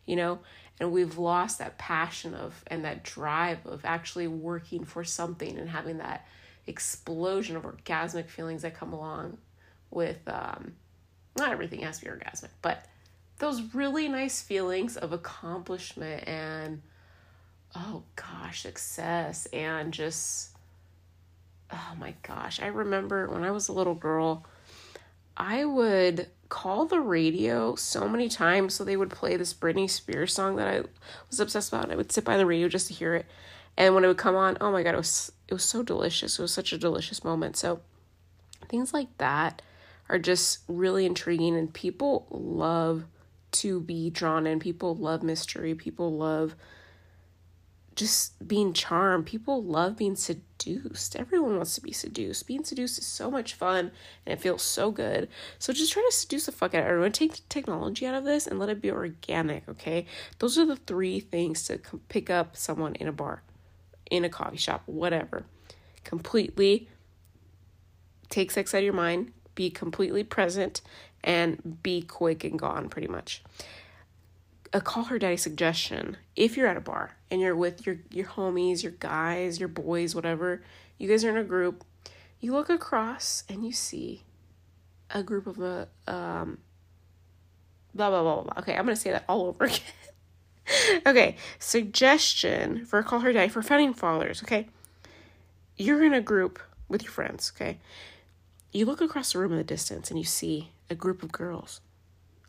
you 0.06 0.16
know. 0.16 0.38
And 0.80 0.92
we've 0.92 1.18
lost 1.18 1.58
that 1.58 1.80
passion 1.80 2.36
of 2.36 2.64
and 2.68 2.86
that 2.86 3.04
drive 3.04 3.66
of 3.66 3.84
actually 3.84 4.28
working 4.28 4.86
for 4.86 5.04
something 5.04 5.58
and 5.58 5.68
having 5.68 5.98
that 5.98 6.28
explosion 6.68 7.56
of 7.56 7.64
orgasmic 7.64 8.30
feelings 8.30 8.62
that 8.62 8.76
come 8.76 8.94
along 8.94 9.40
with 9.90 10.20
um, 10.28 10.74
not 11.36 11.52
everything 11.52 11.82
has 11.82 11.98
to 11.98 12.06
be 12.06 12.12
orgasmic, 12.12 12.50
but 12.62 12.86
those 13.40 13.74
really 13.74 14.08
nice 14.08 14.40
feelings 14.40 14.98
of 14.98 15.14
accomplishment 15.14 16.28
and 16.28 16.84
oh 17.76 18.04
gosh, 18.16 18.62
success 18.62 19.48
and 19.48 19.92
just 19.92 20.52
oh 21.72 21.96
my 22.00 22.16
gosh. 22.24 22.62
I 22.62 22.68
remember 22.68 23.28
when 23.28 23.44
I 23.44 23.52
was 23.52 23.68
a 23.68 23.74
little 23.74 23.96
girl, 23.96 24.46
I 25.38 25.66
would 25.66 26.28
call 26.50 26.86
the 26.86 27.00
radio 27.00 27.76
so 27.76 28.08
many 28.10 28.28
times 28.28 28.74
so 28.74 28.84
they 28.84 28.98
would 28.98 29.10
play 29.10 29.38
this 29.38 29.54
Britney 29.54 29.90
Spears 29.90 30.34
song 30.34 30.58
that 30.58 30.68
I 30.68 30.84
was 31.30 31.40
obsessed 31.40 31.72
about. 31.72 31.92
I 31.92 31.96
would 31.96 32.12
sit 32.12 32.26
by 32.26 32.38
the 32.38 32.46
radio 32.46 32.68
just 32.68 32.88
to 32.88 32.94
hear 32.94 33.16
it. 33.16 33.26
And 33.78 33.96
when 33.96 34.04
it 34.04 34.08
would 34.08 34.18
come 34.18 34.36
on, 34.36 34.58
oh 34.60 34.72
my 34.72 34.84
god, 34.84 34.94
it 34.94 34.98
was 34.98 35.32
it 35.48 35.54
was 35.54 35.64
so 35.64 35.82
delicious. 35.82 36.38
It 36.38 36.42
was 36.42 36.54
such 36.54 36.74
a 36.74 36.78
delicious 36.78 37.24
moment. 37.24 37.56
So 37.58 37.80
things 38.68 38.94
like 38.94 39.18
that 39.18 39.62
are 40.10 40.20
just 40.20 40.60
really 40.68 41.06
intriguing 41.06 41.56
and 41.56 41.74
people 41.74 42.28
love 42.30 43.06
to 43.52 43.80
be 43.80 44.10
drawn 44.10 44.46
in. 44.46 44.60
People 44.60 44.96
love 44.96 45.24
mystery. 45.24 45.74
People 45.74 46.18
love 46.18 46.56
just 47.96 48.48
being 48.48 48.74
charmed. 48.74 49.26
People 49.26 49.64
love 49.64 49.98
being 49.98 50.16
seduced. 50.16 51.16
Everyone 51.16 51.58
wants 51.58 51.76
to 51.76 51.82
be 51.82 51.92
seduced. 51.92 52.48
Being 52.48 52.64
seduced 52.64 53.00
is 53.00 53.06
so 53.06 53.30
much 53.30 53.54
fun 53.54 53.92
and 54.26 54.34
it 54.34 54.42
feels 54.42 54.62
so 54.62 54.92
good. 54.92 55.28
So 55.60 55.74
just 55.74 55.92
try 55.92 56.04
to 56.04 56.16
seduce 56.16 56.46
the 56.46 56.52
fuck 56.52 56.74
out 56.74 56.84
of 56.84 56.88
everyone. 56.88 57.12
Take 57.12 57.34
the 57.34 57.42
technology 57.50 58.06
out 58.06 58.16
of 58.16 58.24
this 58.24 58.48
and 58.48 58.60
let 58.60 58.70
it 58.70 58.82
be 58.82 58.92
organic, 58.92 59.68
okay? 59.68 60.06
Those 60.40 60.58
are 60.58 60.66
the 60.66 60.78
three 60.78 61.20
things 61.20 61.66
to 61.66 61.80
pick 62.08 62.30
up 62.30 62.56
someone 62.56 62.96
in 62.96 63.08
a 63.08 63.12
bar 63.12 63.44
in 64.10 64.26
a 64.26 64.30
coffee 64.30 64.58
shop, 64.58 64.84
whatever. 64.86 65.46
Completely 66.04 66.90
take 68.30 68.52
sex 68.52 68.74
out 68.74 68.80
of 68.80 68.84
your 68.84 68.94
mind, 68.94 69.32
be 69.56 69.70
completely 69.70 70.24
present, 70.24 70.82
and 71.24 71.82
be 71.84 72.02
quick 72.02 72.44
and 72.44 72.58
gone, 72.58 72.90
pretty 72.90 73.08
much. 73.08 73.44
A 74.74 74.82
call 74.82 75.06
her 75.06 75.20
daddy 75.20 75.38
suggestion 75.38 76.18
if 76.36 76.56
you're 76.56 76.68
at 76.68 76.78
a 76.78 76.82
bar 76.82 77.18
and 77.32 77.42
you're 77.42 77.56
with 77.56 77.88
your, 77.88 77.98
your 78.12 78.28
homies, 78.28 78.84
your 78.84 78.92
guys, 78.92 79.60
your 79.60 79.70
boys, 79.70 80.14
whatever, 80.14 80.62
you 80.98 81.10
guys 81.10 81.24
are 81.26 81.30
in 81.30 81.38
a 81.38 81.44
group, 81.44 81.84
you 82.40 82.52
look 82.52 82.70
across 82.70 83.44
and 83.50 83.66
you 83.66 83.72
see 83.72 84.24
a 85.10 85.24
group 85.24 85.48
of 85.48 85.60
a 85.60 85.88
uh, 86.08 86.12
um 86.12 86.60
blah 87.96 88.10
blah 88.10 88.22
blah 88.22 88.44
blah. 88.44 88.54
Okay, 88.60 88.76
I'm 88.76 88.86
gonna 88.86 88.96
say 88.96 89.12
that 89.12 89.26
all 89.28 89.48
over 89.48 89.64
again 89.66 89.82
okay, 91.06 91.36
suggestion 91.60 92.86
for 92.86 93.02
Call 93.04 93.20
Her 93.20 93.34
Daddy 93.34 93.50
for 93.50 93.62
founding 93.62 93.94
fathers, 93.94 94.42
okay? 94.44 94.68
You're 95.78 96.04
in 96.04 96.14
a 96.14 96.22
group 96.22 96.60
with 96.88 97.04
your 97.04 97.12
friends, 97.12 97.52
okay? 97.56 97.80
You 98.72 98.86
look 98.86 99.02
across 99.02 99.34
the 99.34 99.40
room 99.40 99.52
in 99.52 99.58
the 99.58 99.64
distance 99.64 100.10
and 100.10 100.18
you 100.18 100.26
see 100.26 100.72
a 100.90 100.96
group 100.96 101.24
of 101.24 101.32
girls. 101.32 101.82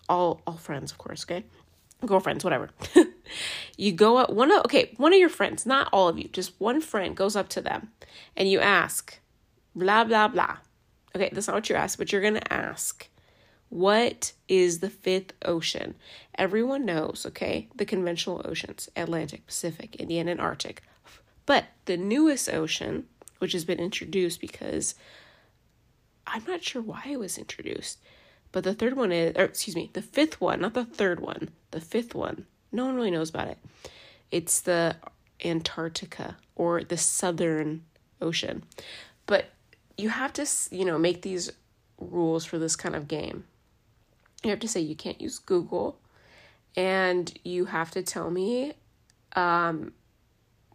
All 0.09 0.43
all 0.47 0.57
friends, 0.57 0.93
of 0.93 0.99
course, 0.99 1.25
okay? 1.25 1.45
Girlfriends, 2.05 2.45
whatever. 2.45 2.71
you 3.77 3.93
go 3.93 4.19
up 4.19 4.31
one 4.31 4.51
of 4.51 4.65
okay, 4.65 4.95
one 4.97 5.13
of 5.13 5.19
your 5.19 5.29
friends, 5.29 5.67
not 5.67 5.89
all 5.93 6.09
of 6.09 6.19
you, 6.19 6.29
just 6.29 6.53
one 6.59 6.81
friend 6.81 7.17
goes 7.17 7.37
up 7.37 7.49
to 7.51 7.61
them 7.61 7.91
and 8.37 8.51
you 8.51 8.61
ask, 8.61 9.19
blah 9.75 10.05
blah 10.05 10.29
blah. 10.29 10.59
Okay, 11.15 11.31
that's 11.33 11.47
not 11.47 11.55
what 11.55 11.69
you 11.69 11.77
ask, 11.77 11.99
but 11.99 12.13
you're 12.13 12.23
gonna 12.23 12.41
ask 12.51 13.09
what 13.73 14.33
is 14.49 14.81
the 14.81 14.91
fifth 14.91 15.33
ocean? 15.47 15.95
Everyone 16.37 16.85
knows, 16.85 17.25
okay, 17.29 17.69
the 17.75 17.87
conventional 17.87 18.43
oceans 18.45 18.91
Atlantic, 18.95 19.47
Pacific, 19.47 19.99
Indian, 19.99 20.29
and 20.29 20.39
Arctic. 20.39 20.83
But 21.47 21.65
the 21.87 21.97
newest 21.97 22.51
ocean, 22.51 23.07
which 23.39 23.53
has 23.53 23.65
been 23.65 23.79
introduced 23.79 24.43
because 24.43 24.95
I'm 26.27 26.45
not 26.47 26.63
sure 26.63 26.83
why 26.83 27.03
it 27.07 27.19
was 27.19 27.39
introduced, 27.39 27.99
but 28.53 28.63
the 28.63 28.75
third 28.75 28.95
one 28.95 29.11
is, 29.11 29.35
or 29.37 29.45
excuse 29.45 29.75
me, 29.75 29.89
the 29.95 30.03
fifth 30.03 30.39
one, 30.39 30.61
not 30.61 30.75
the 30.75 30.85
third 30.85 31.21
one, 31.21 31.49
the 31.71 31.81
fifth 31.81 32.15
one, 32.15 32.45
no 32.73 32.87
one 32.87 32.97
really 32.97 33.11
knows 33.11 33.31
about 33.31 33.49
it. 33.49 33.59
It's 34.31 34.61
the 34.61 34.97
Antarctica 35.45 36.37
or 36.57 36.83
the 36.83 36.97
Southern 36.97 37.83
Ocean. 38.21 38.65
But 39.27 39.47
you 39.97 40.09
have 40.09 40.33
to, 40.35 40.47
you 40.71 40.85
know, 40.85 40.99
make 40.99 41.23
these 41.23 41.51
rules 41.99 42.45
for 42.45 42.59
this 42.59 42.75
kind 42.75 42.97
of 42.97 43.07
game 43.07 43.45
you 44.43 44.51
have 44.51 44.61
to 44.61 44.69
say 44.69 44.81
you 44.81 44.97
can't 44.97 45.21
use 45.21 45.39
Google 45.39 45.99
and 46.77 47.33
you 47.45 47.67
have 47.67 47.91
to 47.93 48.03
tell 48.03 48.31
me 48.31 48.75
um 49.35 49.93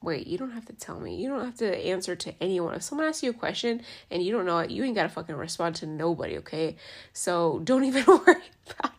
wait, 0.03 0.27
you 0.27 0.37
don't 0.37 0.51
have 0.51 0.65
to 0.65 0.73
tell 0.73 0.99
me. 0.99 1.15
You 1.15 1.27
don't 1.27 1.43
have 1.43 1.57
to 1.57 1.85
answer 1.85 2.15
to 2.15 2.33
anyone. 2.39 2.75
If 2.75 2.83
someone 2.83 3.07
asks 3.07 3.23
you 3.23 3.31
a 3.31 3.33
question 3.33 3.81
and 4.11 4.21
you 4.21 4.31
don't 4.31 4.45
know 4.45 4.59
it, 4.59 4.69
you 4.69 4.83
ain't 4.83 4.95
gotta 4.95 5.09
fucking 5.09 5.35
respond 5.35 5.75
to 5.77 5.87
nobody, 5.87 6.37
okay? 6.37 6.75
So 7.13 7.59
don't 7.63 7.83
even 7.91 8.05
worry 8.05 8.21
about 8.69 8.91
it. 8.91 8.96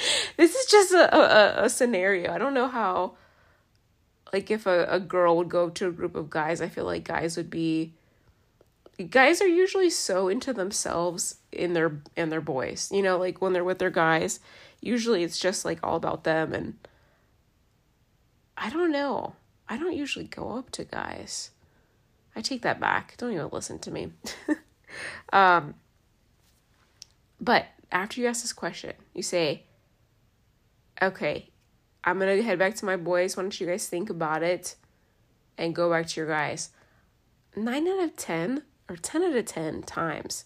This 0.36 0.54
is 0.54 0.66
just 0.66 0.92
a, 0.92 1.14
a, 1.14 1.64
a 1.64 1.68
scenario. 1.68 2.32
I 2.32 2.38
don't 2.38 2.54
know 2.54 2.68
how 2.68 3.16
like 4.32 4.50
if 4.50 4.66
a, 4.66 4.84
a 4.84 5.00
girl 5.00 5.36
would 5.36 5.48
go 5.50 5.68
to 5.68 5.88
a 5.88 5.92
group 5.92 6.14
of 6.14 6.30
guys, 6.30 6.60
I 6.62 6.68
feel 6.68 6.84
like 6.84 7.04
guys 7.04 7.36
would 7.36 7.50
be 7.50 7.92
guys 9.10 9.40
are 9.40 9.48
usually 9.48 9.90
so 9.90 10.28
into 10.28 10.52
themselves 10.52 11.36
in 11.52 11.72
their 11.72 12.00
in 12.16 12.28
their 12.28 12.40
boys 12.40 12.90
you 12.92 13.00
know 13.00 13.16
like 13.16 13.40
when 13.40 13.54
they're 13.54 13.64
with 13.64 13.78
their 13.78 13.88
guys 13.88 14.40
usually 14.82 15.22
it's 15.22 15.38
just 15.38 15.64
like 15.64 15.78
all 15.82 15.96
about 15.96 16.24
them 16.24 16.52
and 16.52 16.76
i 18.58 18.68
don't 18.68 18.92
know. 18.92 19.34
I 19.70 19.78
don't 19.78 19.96
usually 19.96 20.26
go 20.26 20.58
up 20.58 20.70
to 20.72 20.84
guys. 20.84 21.52
I 22.34 22.42
take 22.42 22.62
that 22.62 22.80
back. 22.80 23.14
Don't 23.16 23.32
even 23.32 23.48
listen 23.52 23.78
to 23.80 23.90
me. 23.90 24.12
Um 25.32 25.74
but 27.40 27.66
after 27.92 28.20
you 28.20 28.26
ask 28.26 28.42
this 28.42 28.52
question 28.52 28.94
you 29.14 29.22
say 29.22 29.62
okay 31.02 31.48
i'm 32.04 32.18
gonna 32.18 32.42
head 32.42 32.58
back 32.58 32.74
to 32.74 32.84
my 32.84 32.96
boys 32.96 33.36
why 33.36 33.42
don't 33.42 33.60
you 33.60 33.66
guys 33.66 33.88
think 33.88 34.10
about 34.10 34.42
it 34.42 34.76
and 35.58 35.74
go 35.74 35.90
back 35.90 36.06
to 36.06 36.20
your 36.20 36.28
guys 36.28 36.70
nine 37.56 37.86
out 37.88 38.02
of 38.02 38.16
ten 38.16 38.62
or 38.90 38.96
10 38.96 39.22
out 39.22 39.36
of 39.36 39.44
10 39.46 39.82
times, 39.82 40.44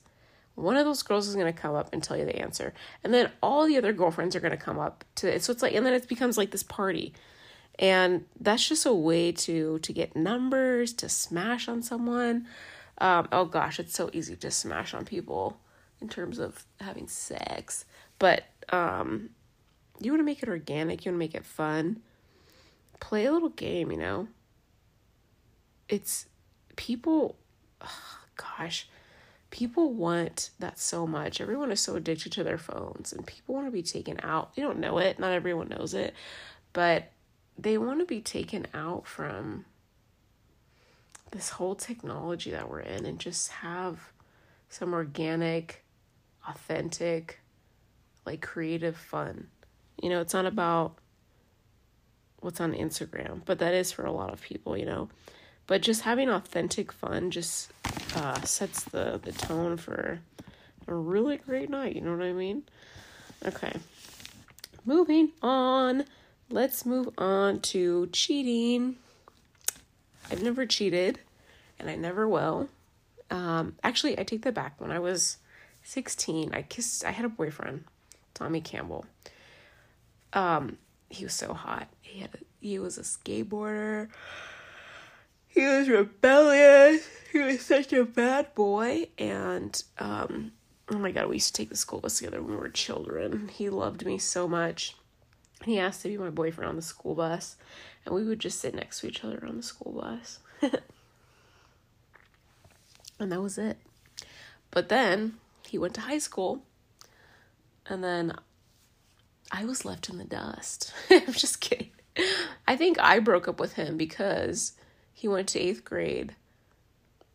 one 0.54 0.76
of 0.76 0.84
those 0.84 1.02
girls 1.02 1.26
is 1.26 1.34
to 1.46 1.52
come 1.52 1.74
up 1.74 1.88
and 1.92 2.02
tell 2.02 2.16
you 2.16 2.26
the 2.26 2.38
answer. 2.38 2.74
And 3.02 3.12
then 3.12 3.30
all 3.42 3.66
the 3.66 3.76
other 3.76 3.92
girlfriends 3.92 4.36
are 4.36 4.40
to 4.52 4.56
come 4.56 4.78
up 4.78 5.02
to 5.16 5.34
it. 5.34 5.42
So 5.42 5.50
it's 5.50 5.62
like, 5.62 5.74
and 5.74 5.84
then 5.84 5.94
it 5.94 6.06
becomes 6.06 6.36
like 6.36 6.52
this 6.52 6.62
party. 6.62 7.14
And 7.76 8.26
that's 8.38 8.68
just 8.68 8.86
a 8.86 8.92
way 8.92 9.32
to 9.32 9.80
to 9.80 9.92
get 9.92 10.14
numbers, 10.14 10.92
to 10.92 11.08
smash 11.08 11.66
on 11.66 11.82
someone. 11.82 12.46
Um, 12.98 13.26
oh 13.32 13.46
gosh, 13.46 13.80
it's 13.80 13.94
so 13.94 14.10
easy 14.12 14.36
to 14.36 14.50
smash 14.52 14.94
on 14.94 15.04
people 15.04 15.58
in 16.00 16.08
terms 16.08 16.38
of 16.38 16.64
having 16.80 17.08
sex. 17.08 17.84
But 18.20 18.44
um, 18.68 19.30
you 20.00 20.10
want 20.10 20.20
to 20.20 20.24
make 20.24 20.42
it 20.42 20.48
organic, 20.48 21.04
you 21.04 21.10
want 21.10 21.16
to 21.16 21.24
make 21.26 21.34
it 21.34 21.44
fun. 21.44 22.00
Play 23.00 23.26
a 23.26 23.32
little 23.32 23.50
game, 23.50 23.90
you 23.90 23.98
know? 23.98 24.28
It's 25.88 26.26
people. 26.76 27.36
Ugh, 27.80 27.88
gosh, 28.36 28.88
people 29.50 29.92
want 29.92 30.50
that 30.58 30.78
so 30.78 31.06
much. 31.06 31.40
Everyone 31.40 31.70
is 31.70 31.80
so 31.80 31.96
addicted 31.96 32.32
to 32.32 32.44
their 32.44 32.58
phones 32.58 33.12
and 33.12 33.26
people 33.26 33.54
want 33.54 33.66
to 33.66 33.70
be 33.70 33.82
taken 33.82 34.18
out. 34.22 34.54
They 34.54 34.62
don't 34.62 34.80
know 34.80 34.98
it, 34.98 35.18
not 35.18 35.32
everyone 35.32 35.68
knows 35.68 35.94
it, 35.94 36.14
but 36.72 37.12
they 37.56 37.78
want 37.78 38.00
to 38.00 38.04
be 38.04 38.20
taken 38.20 38.66
out 38.74 39.06
from 39.06 39.64
this 41.30 41.50
whole 41.50 41.74
technology 41.74 42.50
that 42.50 42.68
we're 42.68 42.80
in 42.80 43.06
and 43.06 43.18
just 43.18 43.48
have 43.48 44.12
some 44.68 44.92
organic, 44.92 45.84
authentic, 46.48 47.40
like 48.26 48.40
creative 48.40 48.96
fun. 48.96 49.48
You 50.02 50.10
know, 50.10 50.20
it's 50.20 50.34
not 50.34 50.46
about 50.46 50.96
what's 52.40 52.60
on 52.60 52.72
Instagram, 52.72 53.40
but 53.44 53.58
that 53.58 53.74
is 53.74 53.90
for 53.92 54.04
a 54.04 54.12
lot 54.12 54.32
of 54.32 54.40
people, 54.40 54.76
you 54.76 54.84
know. 54.84 55.08
But 55.66 55.80
just 55.80 56.02
having 56.02 56.28
authentic 56.28 56.92
fun 56.92 57.30
just 57.30 57.72
uh, 58.14 58.40
sets 58.42 58.84
the, 58.84 59.18
the 59.22 59.32
tone 59.32 59.76
for 59.76 60.20
a 60.86 60.94
really 60.94 61.38
great 61.38 61.70
night, 61.70 61.94
you 61.94 62.02
know 62.02 62.14
what 62.14 62.24
I 62.24 62.32
mean? 62.32 62.64
Okay. 63.46 63.72
Moving 64.84 65.30
on. 65.42 66.04
Let's 66.50 66.84
move 66.84 67.08
on 67.16 67.60
to 67.60 68.08
cheating. 68.08 68.96
I've 70.30 70.42
never 70.42 70.66
cheated, 70.66 71.20
and 71.78 71.88
I 71.88 71.96
never 71.96 72.28
will. 72.28 72.68
Um, 73.30 73.76
actually, 73.82 74.18
I 74.18 74.24
take 74.24 74.42
that 74.42 74.54
back. 74.54 74.80
When 74.80 74.90
I 74.90 74.98
was 74.98 75.38
16, 75.82 76.54
I 76.54 76.62
kissed, 76.62 77.04
I 77.04 77.10
had 77.10 77.24
a 77.24 77.30
boyfriend, 77.30 77.84
Tommy 78.34 78.60
Campbell. 78.60 79.06
Um, 80.34 80.78
he 81.08 81.24
was 81.24 81.32
so 81.32 81.54
hot. 81.54 81.88
He 82.02 82.20
had, 82.20 82.34
a, 82.34 82.38
he 82.60 82.78
was 82.78 82.98
a 82.98 83.02
skateboarder. 83.02 84.08
He 85.46 85.64
was 85.64 85.88
rebellious. 85.88 87.06
He 87.32 87.38
was 87.38 87.60
such 87.60 87.92
a 87.92 88.04
bad 88.04 88.54
boy, 88.54 89.08
and 89.18 89.80
um, 89.98 90.52
oh 90.90 90.98
my 90.98 91.12
god, 91.12 91.28
we 91.28 91.36
used 91.36 91.54
to 91.54 91.62
take 91.62 91.68
the 91.68 91.76
school 91.76 92.00
bus 92.00 92.18
together 92.18 92.42
when 92.42 92.50
we 92.50 92.56
were 92.56 92.68
children. 92.68 93.48
He 93.52 93.70
loved 93.70 94.04
me 94.04 94.18
so 94.18 94.48
much. 94.48 94.96
He 95.64 95.78
asked 95.78 96.02
to 96.02 96.08
be 96.08 96.18
my 96.18 96.30
boyfriend 96.30 96.68
on 96.68 96.76
the 96.76 96.82
school 96.82 97.14
bus, 97.14 97.56
and 98.04 98.14
we 98.14 98.24
would 98.24 98.40
just 98.40 98.60
sit 98.60 98.74
next 98.74 99.00
to 99.00 99.06
each 99.06 99.24
other 99.24 99.44
on 99.46 99.56
the 99.56 99.62
school 99.62 99.92
bus. 99.92 100.40
and 103.18 103.32
that 103.32 103.40
was 103.40 103.56
it. 103.56 103.78
But 104.70 104.88
then 104.88 105.34
he 105.66 105.78
went 105.78 105.94
to 105.94 106.02
high 106.02 106.18
school, 106.18 106.64
and 107.86 108.02
then 108.02 108.32
I 109.50 109.64
was 109.64 109.84
left 109.84 110.08
in 110.08 110.18
the 110.18 110.24
dust. 110.24 110.92
I'm 111.10 111.32
just 111.32 111.60
kidding. 111.60 111.90
I 112.66 112.76
think 112.76 112.98
I 113.00 113.18
broke 113.18 113.48
up 113.48 113.60
with 113.60 113.74
him 113.74 113.96
because 113.96 114.72
he 115.12 115.28
went 115.28 115.48
to 115.48 115.60
eighth 115.60 115.84
grade, 115.84 116.34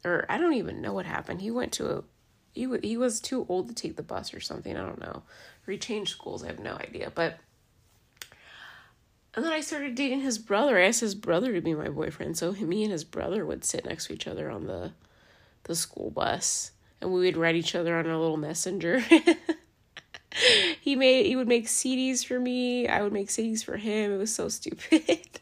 or 0.05 0.25
I 0.29 0.37
don't 0.37 0.53
even 0.53 0.81
know 0.81 0.93
what 0.93 1.05
happened. 1.05 1.41
He 1.41 1.51
went 1.51 1.71
to 1.73 1.97
a 1.97 2.03
he 2.53 2.67
he 2.81 2.97
was 2.97 3.19
too 3.19 3.45
old 3.49 3.69
to 3.69 3.75
take 3.75 3.95
the 3.95 4.03
bus 4.03 4.33
or 4.33 4.39
something. 4.39 4.75
I 4.75 4.85
don't 4.85 5.01
know. 5.01 5.23
Or 5.67 5.71
he 5.71 5.77
changed 5.77 6.11
schools. 6.11 6.43
I 6.43 6.47
have 6.47 6.59
no 6.59 6.75
idea. 6.75 7.11
But 7.13 7.37
and 9.35 9.45
then 9.45 9.53
I 9.53 9.61
started 9.61 9.95
dating 9.95 10.21
his 10.21 10.37
brother. 10.37 10.77
I 10.77 10.87
asked 10.87 11.01
his 11.01 11.15
brother 11.15 11.53
to 11.53 11.61
be 11.61 11.73
my 11.73 11.89
boyfriend, 11.89 12.37
so 12.37 12.51
me 12.51 12.83
and 12.83 12.91
his 12.91 13.03
brother 13.03 13.45
would 13.45 13.63
sit 13.63 13.85
next 13.85 14.07
to 14.07 14.13
each 14.13 14.27
other 14.27 14.49
on 14.49 14.65
the 14.65 14.91
the 15.63 15.75
school 15.75 16.09
bus, 16.09 16.71
and 16.99 17.13
we 17.13 17.21
would 17.21 17.37
write 17.37 17.55
each 17.55 17.75
other 17.75 17.97
on 17.97 18.07
a 18.07 18.19
little 18.19 18.37
messenger. 18.37 19.03
he 20.81 20.96
made 20.96 21.25
he 21.25 21.36
would 21.36 21.48
make 21.48 21.67
CDs 21.67 22.25
for 22.25 22.39
me. 22.39 22.88
I 22.88 23.01
would 23.01 23.13
make 23.13 23.27
CDs 23.29 23.63
for 23.63 23.77
him. 23.77 24.12
It 24.13 24.17
was 24.17 24.34
so 24.34 24.50
stupid. 24.50 25.01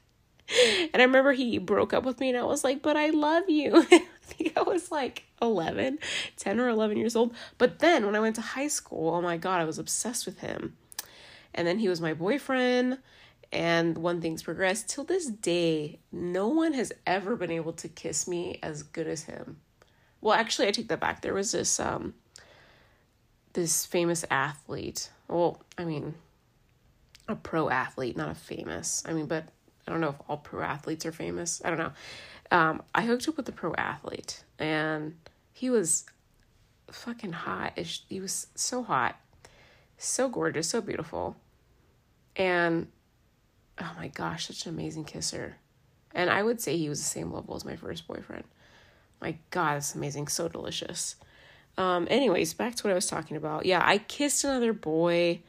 and 0.50 1.02
I 1.02 1.04
remember 1.04 1.34
he 1.34 1.58
broke 1.58 1.94
up 1.94 2.04
with 2.04 2.20
me, 2.20 2.30
and 2.30 2.38
I 2.38 2.44
was 2.44 2.64
like, 2.64 2.82
"But 2.82 2.98
I 2.98 3.10
love 3.10 3.50
you." 3.50 3.86
I 3.92 4.08
think 4.22 4.58
I 4.58 4.62
was 4.62 4.92
like 4.92 5.24
11, 5.42 6.00
10 6.36 6.60
or 6.60 6.70
11 6.70 6.98
years 6.98 7.16
old. 7.16 7.34
But 7.58 7.80
then 7.80 8.06
when 8.06 8.16
I 8.16 8.20
went 8.20 8.36
to 8.36 8.42
high 8.42 8.68
school, 8.68 9.14
oh 9.16 9.22
my 9.22 9.38
God, 9.38 9.62
I 9.62 9.66
was 9.66 9.80
obsessed 9.80 10.26
with 10.26 10.40
him. 10.40 10.76
And 11.54 11.66
then 11.66 11.80
he 11.80 11.88
was 11.88 12.02
my 12.02 12.14
boyfriend. 12.14 13.00
And 13.52 13.98
when 13.98 14.20
things 14.20 14.44
progressed, 14.44 14.90
till 14.90 15.06
this 15.06 15.28
day, 15.28 16.00
no 16.12 16.50
one 16.50 16.74
has 16.74 16.92
ever 17.06 17.36
been 17.38 17.52
able 17.52 17.74
to 17.74 17.88
kiss 17.88 18.28
me 18.28 18.60
as 18.62 18.84
good 18.84 19.08
as 19.08 19.24
him. 19.24 19.62
Well, 20.20 20.34
actually, 20.38 20.68
I 20.68 20.72
take 20.72 20.90
that 20.90 21.00
back. 21.00 21.22
There 21.22 21.34
was 21.34 21.54
this 21.54 21.80
um 21.80 22.14
this 23.54 23.86
famous 23.86 24.26
athlete. 24.30 25.10
Well, 25.28 25.62
I 25.78 25.86
mean, 25.86 26.16
a 27.28 27.36
pro 27.36 27.70
athlete, 27.70 28.18
not 28.18 28.30
a 28.30 28.36
famous. 28.36 29.04
I 29.06 29.14
mean, 29.14 29.26
but 29.26 29.46
I 29.88 29.92
don't 29.92 30.02
know 30.02 30.10
if 30.10 30.16
all 30.28 30.38
pro 30.38 30.62
athletes 30.62 31.06
are 31.06 31.12
famous. 31.12 31.62
I 31.64 31.70
don't 31.70 31.80
know 31.80 31.92
um, 32.52 32.84
I 32.94 33.04
hooked 33.04 33.28
up 33.28 33.38
with 33.38 33.50
a 33.50 33.54
pro 33.54 33.74
athlete, 33.76 34.44
and 34.60 35.16
he 35.54 35.70
was 35.70 36.06
fucking 36.90 37.34
hot. 37.34 37.78
He 37.78 38.20
was 38.20 38.48
so 38.56 38.84
hot, 38.84 39.20
so 39.98 40.30
gorgeous, 40.30 40.70
so 40.70 40.82
beautiful, 40.82 41.36
and 42.36 42.88
oh 43.80 43.92
my 43.98 44.08
gosh, 44.08 44.48
such 44.48 44.66
an 44.66 44.74
amazing 44.74 45.06
kisser. 45.06 45.58
And 46.14 46.30
I 46.30 46.42
would 46.42 46.62
say 46.62 46.78
he 46.78 46.90
was 46.90 47.00
the 47.00 47.06
same 47.06 47.32
level 47.32 47.56
as 47.56 47.66
my 47.66 47.76
first 47.76 48.08
boyfriend. 48.08 48.46
My 49.22 49.38
God, 49.52 49.78
it's 49.78 49.94
amazing, 49.94 50.28
so 50.30 50.48
delicious. 50.48 51.16
Um, 51.78 52.08
anyways, 52.10 52.54
back 52.54 52.76
to 52.76 52.84
what 52.84 52.92
I 52.92 52.96
was 52.96 53.08
talking 53.08 53.38
about. 53.38 53.66
Yeah, 53.66 53.82
I 53.84 54.00
kissed 54.00 54.44
another 54.44 54.74
boy 54.74 55.42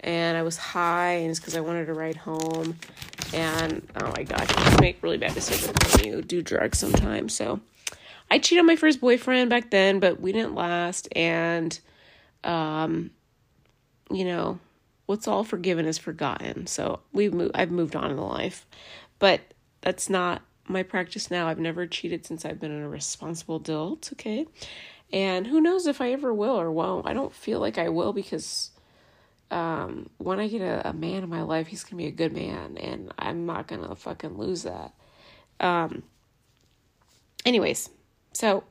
and 0.00 0.36
I 0.36 0.42
was 0.42 0.56
high, 0.56 1.12
and 1.12 1.30
it's 1.30 1.40
because 1.40 1.56
I 1.56 1.60
wanted 1.60 1.86
to 1.86 1.94
ride 1.94 2.16
home. 2.16 2.76
And 3.34 3.86
oh 4.00 4.12
my 4.16 4.22
gosh, 4.22 4.48
you 4.72 4.78
make 4.80 5.02
really 5.02 5.18
bad 5.18 5.34
decisions 5.34 5.76
when 5.96 6.04
you 6.04 6.22
do 6.22 6.42
drugs 6.42 6.78
sometimes. 6.78 7.34
So 7.34 7.60
I 8.30 8.38
cheated 8.38 8.60
on 8.60 8.66
my 8.66 8.76
first 8.76 9.00
boyfriend 9.00 9.50
back 9.50 9.70
then, 9.70 9.98
but 9.98 10.20
we 10.20 10.32
didn't 10.32 10.54
last. 10.54 11.08
And, 11.16 11.78
um, 12.44 13.10
you 14.10 14.24
know, 14.24 14.58
what's 15.06 15.26
all 15.26 15.44
forgiven 15.44 15.86
is 15.86 15.98
forgotten. 15.98 16.66
So 16.66 17.00
we've 17.12 17.34
moved, 17.34 17.52
I've 17.54 17.70
moved 17.70 17.96
on 17.96 18.10
in 18.10 18.18
life, 18.18 18.66
but 19.18 19.40
that's 19.80 20.08
not 20.08 20.42
my 20.68 20.82
practice 20.82 21.30
now. 21.30 21.48
I've 21.48 21.60
never 21.60 21.86
cheated 21.86 22.26
since 22.26 22.44
I've 22.44 22.60
been 22.60 22.82
a 22.82 22.88
responsible 22.88 23.56
adult. 23.56 24.10
Okay. 24.12 24.46
And 25.12 25.46
who 25.46 25.60
knows 25.60 25.86
if 25.86 26.00
I 26.00 26.12
ever 26.12 26.34
will 26.34 26.58
or 26.58 26.70
won't. 26.70 27.06
I 27.06 27.12
don't 27.12 27.32
feel 27.32 27.60
like 27.60 27.78
I 27.78 27.88
will 27.88 28.12
because 28.12 28.70
um, 29.50 30.10
when 30.18 30.40
I 30.40 30.48
get 30.48 30.60
a, 30.60 30.88
a 30.88 30.92
man 30.92 31.22
in 31.22 31.28
my 31.28 31.42
life, 31.42 31.68
he's 31.68 31.84
gonna 31.84 31.96
be 31.96 32.06
a 32.06 32.12
good 32.12 32.32
man, 32.32 32.76
and 32.78 33.12
I'm 33.18 33.46
not 33.46 33.68
gonna 33.68 33.94
fucking 33.94 34.36
lose 34.36 34.64
that. 34.64 34.92
Um, 35.60 36.02
anyways, 37.44 37.90
so 38.32 38.64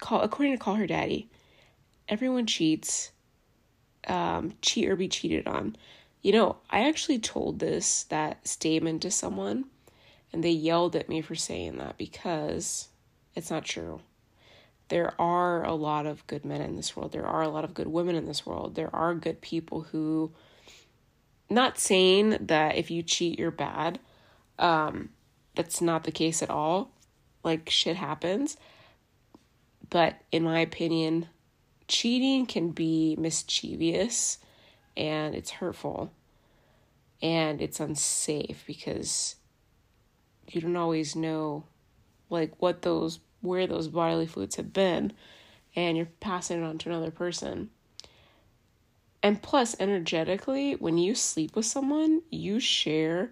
call 0.00 0.22
according 0.22 0.54
to 0.54 0.58
Call 0.58 0.74
Her 0.74 0.86
Daddy, 0.86 1.28
everyone 2.08 2.46
cheats. 2.46 3.12
Um, 4.08 4.54
cheat 4.62 4.88
or 4.88 4.96
be 4.96 5.08
cheated 5.08 5.46
on. 5.46 5.76
You 6.22 6.32
know, 6.32 6.56
I 6.70 6.88
actually 6.88 7.18
told 7.18 7.58
this 7.58 8.04
that 8.04 8.48
statement 8.48 9.02
to 9.02 9.10
someone, 9.10 9.66
and 10.32 10.42
they 10.42 10.50
yelled 10.50 10.96
at 10.96 11.10
me 11.10 11.20
for 11.20 11.34
saying 11.34 11.76
that 11.76 11.98
because 11.98 12.88
it's 13.34 13.50
not 13.50 13.66
true 13.66 14.00
there 14.90 15.18
are 15.20 15.64
a 15.64 15.72
lot 15.72 16.04
of 16.04 16.26
good 16.26 16.44
men 16.44 16.60
in 16.60 16.76
this 16.76 16.94
world. 16.94 17.12
There 17.12 17.26
are 17.26 17.42
a 17.42 17.48
lot 17.48 17.64
of 17.64 17.74
good 17.74 17.86
women 17.86 18.16
in 18.16 18.26
this 18.26 18.44
world. 18.44 18.74
There 18.74 18.94
are 18.94 19.14
good 19.14 19.40
people 19.40 19.82
who, 19.82 20.32
not 21.48 21.78
saying 21.78 22.36
that 22.40 22.76
if 22.76 22.90
you 22.90 23.02
cheat, 23.02 23.38
you're 23.38 23.50
bad. 23.50 24.00
Um, 24.58 25.10
that's 25.54 25.80
not 25.80 26.04
the 26.04 26.12
case 26.12 26.42
at 26.42 26.50
all. 26.50 26.90
Like, 27.42 27.70
shit 27.70 27.96
happens. 27.96 28.56
But 29.88 30.20
in 30.32 30.42
my 30.42 30.58
opinion, 30.58 31.28
cheating 31.88 32.46
can 32.46 32.70
be 32.70 33.16
mischievous 33.16 34.38
and 34.96 35.34
it's 35.34 35.50
hurtful 35.50 36.12
and 37.22 37.60
it's 37.60 37.80
unsafe 37.80 38.64
because 38.66 39.36
you 40.48 40.60
don't 40.60 40.76
always 40.76 41.14
know 41.14 41.64
like 42.28 42.52
what 42.60 42.82
those 42.82 43.20
where 43.40 43.66
those 43.66 43.88
bodily 43.88 44.26
fluids 44.26 44.56
have 44.56 44.72
been 44.72 45.12
and 45.76 45.96
you're 45.96 46.08
passing 46.20 46.62
it 46.62 46.66
on 46.66 46.78
to 46.78 46.88
another 46.88 47.10
person. 47.10 47.70
And 49.22 49.40
plus, 49.40 49.76
energetically, 49.78 50.74
when 50.74 50.98
you 50.98 51.14
sleep 51.14 51.54
with 51.54 51.66
someone, 51.66 52.22
you 52.30 52.58
share 52.58 53.30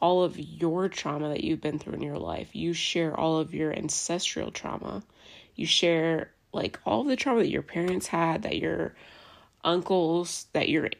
all 0.00 0.22
of 0.22 0.38
your 0.38 0.88
trauma 0.88 1.28
that 1.30 1.42
you've 1.42 1.60
been 1.60 1.78
through 1.78 1.94
in 1.94 2.02
your 2.02 2.18
life. 2.18 2.54
You 2.54 2.72
share 2.72 3.18
all 3.18 3.38
of 3.38 3.54
your 3.54 3.72
ancestral 3.72 4.50
trauma. 4.50 5.02
You 5.56 5.66
share 5.66 6.30
like 6.52 6.78
all 6.86 7.02
the 7.04 7.16
trauma 7.16 7.40
that 7.40 7.50
your 7.50 7.62
parents 7.62 8.06
had, 8.06 8.42
that 8.42 8.58
your 8.58 8.94
uncles, 9.64 10.46
that 10.52 10.68
your 10.68 10.90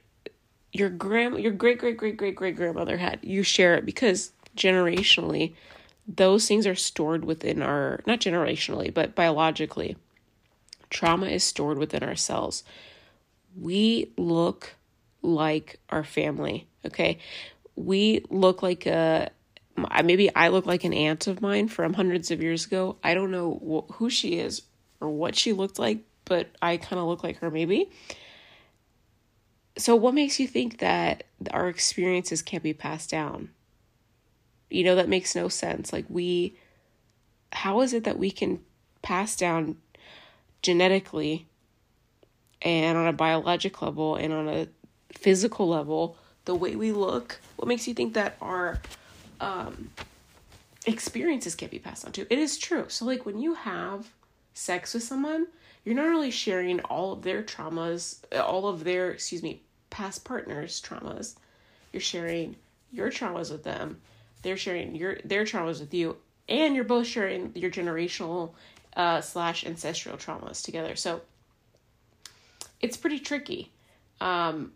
your 0.73 0.91
grand 0.91 1.39
your 1.39 1.53
great 1.53 1.79
great 1.79 1.97
great 1.97 2.17
great 2.17 2.35
great 2.35 2.57
grandmother 2.57 2.97
had. 2.97 3.21
You 3.23 3.43
share 3.43 3.77
it 3.77 3.87
because 3.87 4.33
generationally 4.57 5.55
those 6.07 6.47
things 6.47 6.67
are 6.67 6.75
stored 6.75 7.25
within 7.25 7.63
our, 7.63 8.01
not 8.07 8.21
generationally, 8.21 8.93
but 8.93 9.15
biologically. 9.15 9.97
Trauma 10.89 11.27
is 11.27 11.43
stored 11.43 11.79
within 11.79 12.03
our 12.03 12.15
cells. 12.15 12.63
We 13.59 14.13
look 14.17 14.75
like 15.23 15.81
our 15.91 16.05
family, 16.05 16.69
okay? 16.85 17.19
We 17.75 18.25
look 18.31 18.63
like 18.63 18.87
a, 18.87 19.31
maybe 20.05 20.35
I 20.35 20.49
look 20.49 20.67
like 20.67 20.85
an 20.85 20.93
aunt 20.93 21.27
of 21.27 21.41
mine 21.41 21.69
from 21.69 21.95
hundreds 21.95 22.31
of 22.31 22.43
years 22.43 22.67
ago. 22.67 22.97
I 23.03 23.15
don't 23.15 23.31
know 23.31 23.87
who 23.95 24.09
she 24.09 24.39
is 24.39 24.63
or 25.01 25.09
what 25.11 25.37
she 25.37 25.53
looked 25.53 25.79
like, 25.79 26.05
but 26.25 26.49
I 26.63 26.77
kind 26.77 27.01
of 27.01 27.07
look 27.07 27.25
like 27.25 27.39
her 27.39 27.51
maybe. 27.51 27.91
So, 29.79 29.95
what 29.95 30.15
makes 30.15 30.41
you 30.41 30.49
think 30.49 30.79
that 30.79 31.25
our 31.51 31.69
experiences 31.69 32.41
can't 32.41 32.63
be 32.63 32.73
passed 32.73 33.11
down? 33.11 33.51
You 34.71 34.85
know, 34.85 34.97
that 34.97 35.09
makes 35.09 35.35
no 35.35 35.49
sense. 35.49 35.93
Like, 35.93 36.07
we, 36.09 36.57
how 37.53 37.81
is 37.83 37.93
it 37.93 38.05
that 38.05 38.19
we 38.19 38.31
can 38.31 38.61
pass 39.03 39.37
down 39.37 39.77
genetically 40.63 41.47
and 42.63 42.99
on 42.99 43.07
a 43.07 43.13
biologic 43.13 43.81
level 43.83 44.17
and 44.17 44.33
on 44.33 44.49
a 44.49 44.69
physical 45.13 45.69
level 45.69 46.17
the 46.47 46.55
way 46.55 46.77
we 46.77 46.93
look, 46.93 47.41
what 47.57 47.69
makes 47.69 47.87
you 47.87 47.95
think 47.95 48.15
that 48.15 48.37
our 48.41 48.81
um, 49.41 49.91
experiences 50.87 51.55
can't 51.55 51.71
be 51.71 51.79
passed 51.79 52.05
on 52.07 52.13
to? 52.13 52.27
It 52.33 52.39
is 52.39 52.57
true. 52.57 52.87
So, 52.89 53.05
like, 53.05 53.27
when 53.27 53.39
you 53.39 53.55
have 53.55 54.11
sex 54.55 54.95
with 54.95 55.03
someone, 55.03 55.47
you're 55.85 55.95
not 55.95 56.09
really 56.09 56.31
sharing 56.31 56.81
all 56.81 57.13
of 57.13 57.23
their 57.23 57.43
traumas, 57.43 58.19
all 58.37 58.69
of 58.69 58.85
their, 58.85 59.11
excuse 59.11 59.43
me, 59.43 59.63
past 59.91 60.25
partners' 60.25 60.81
traumas. 60.81 61.35
You're 61.93 62.01
sharing 62.01 62.57
your 62.93 63.11
traumas 63.11 63.51
with 63.51 63.65
them. 63.65 64.01
They're 64.43 64.57
sharing 64.57 64.95
your 64.95 65.19
their 65.25 65.45
traumas 65.45 65.81
with 65.81 65.93
you, 65.95 66.17
and 66.49 66.75
you're 66.75 66.85
both 66.85 67.07
sharing 67.07 67.53
your 67.55 67.71
generational 67.71 68.53
uh, 68.97 69.21
slash 69.21 69.65
ancestral 69.67 70.17
traumas 70.17 70.63
together. 70.65 70.97
So 70.97 71.23
it's 72.81 72.97
pretty 72.97 73.19
tricky. 73.19 73.73
Um, 74.21 74.73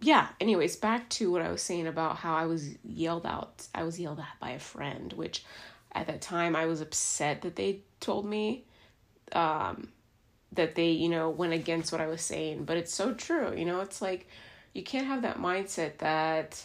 yeah, 0.00 0.28
anyways, 0.40 0.76
back 0.76 1.08
to 1.10 1.30
what 1.30 1.42
I 1.42 1.50
was 1.50 1.62
saying 1.62 1.86
about 1.86 2.16
how 2.16 2.34
I 2.34 2.46
was 2.46 2.68
yelled 2.84 3.26
out. 3.26 3.66
I 3.74 3.82
was 3.82 3.98
yelled 3.98 4.20
at 4.20 4.38
by 4.40 4.50
a 4.50 4.58
friend, 4.58 5.12
which 5.14 5.44
at 5.92 6.06
that 6.06 6.20
time 6.20 6.54
I 6.54 6.66
was 6.66 6.80
upset 6.80 7.42
that 7.42 7.56
they 7.56 7.80
told 8.00 8.26
me 8.26 8.64
um, 9.32 9.88
that 10.52 10.74
they, 10.74 10.90
you 10.90 11.08
know, 11.08 11.30
went 11.30 11.54
against 11.54 11.92
what 11.92 12.00
I 12.00 12.06
was 12.06 12.20
saying. 12.20 12.64
But 12.64 12.76
it's 12.76 12.94
so 12.94 13.14
true, 13.14 13.54
you 13.56 13.64
know, 13.64 13.80
it's 13.80 14.02
like 14.02 14.28
you 14.74 14.82
can't 14.82 15.06
have 15.06 15.22
that 15.22 15.38
mindset 15.38 15.98
that 15.98 16.62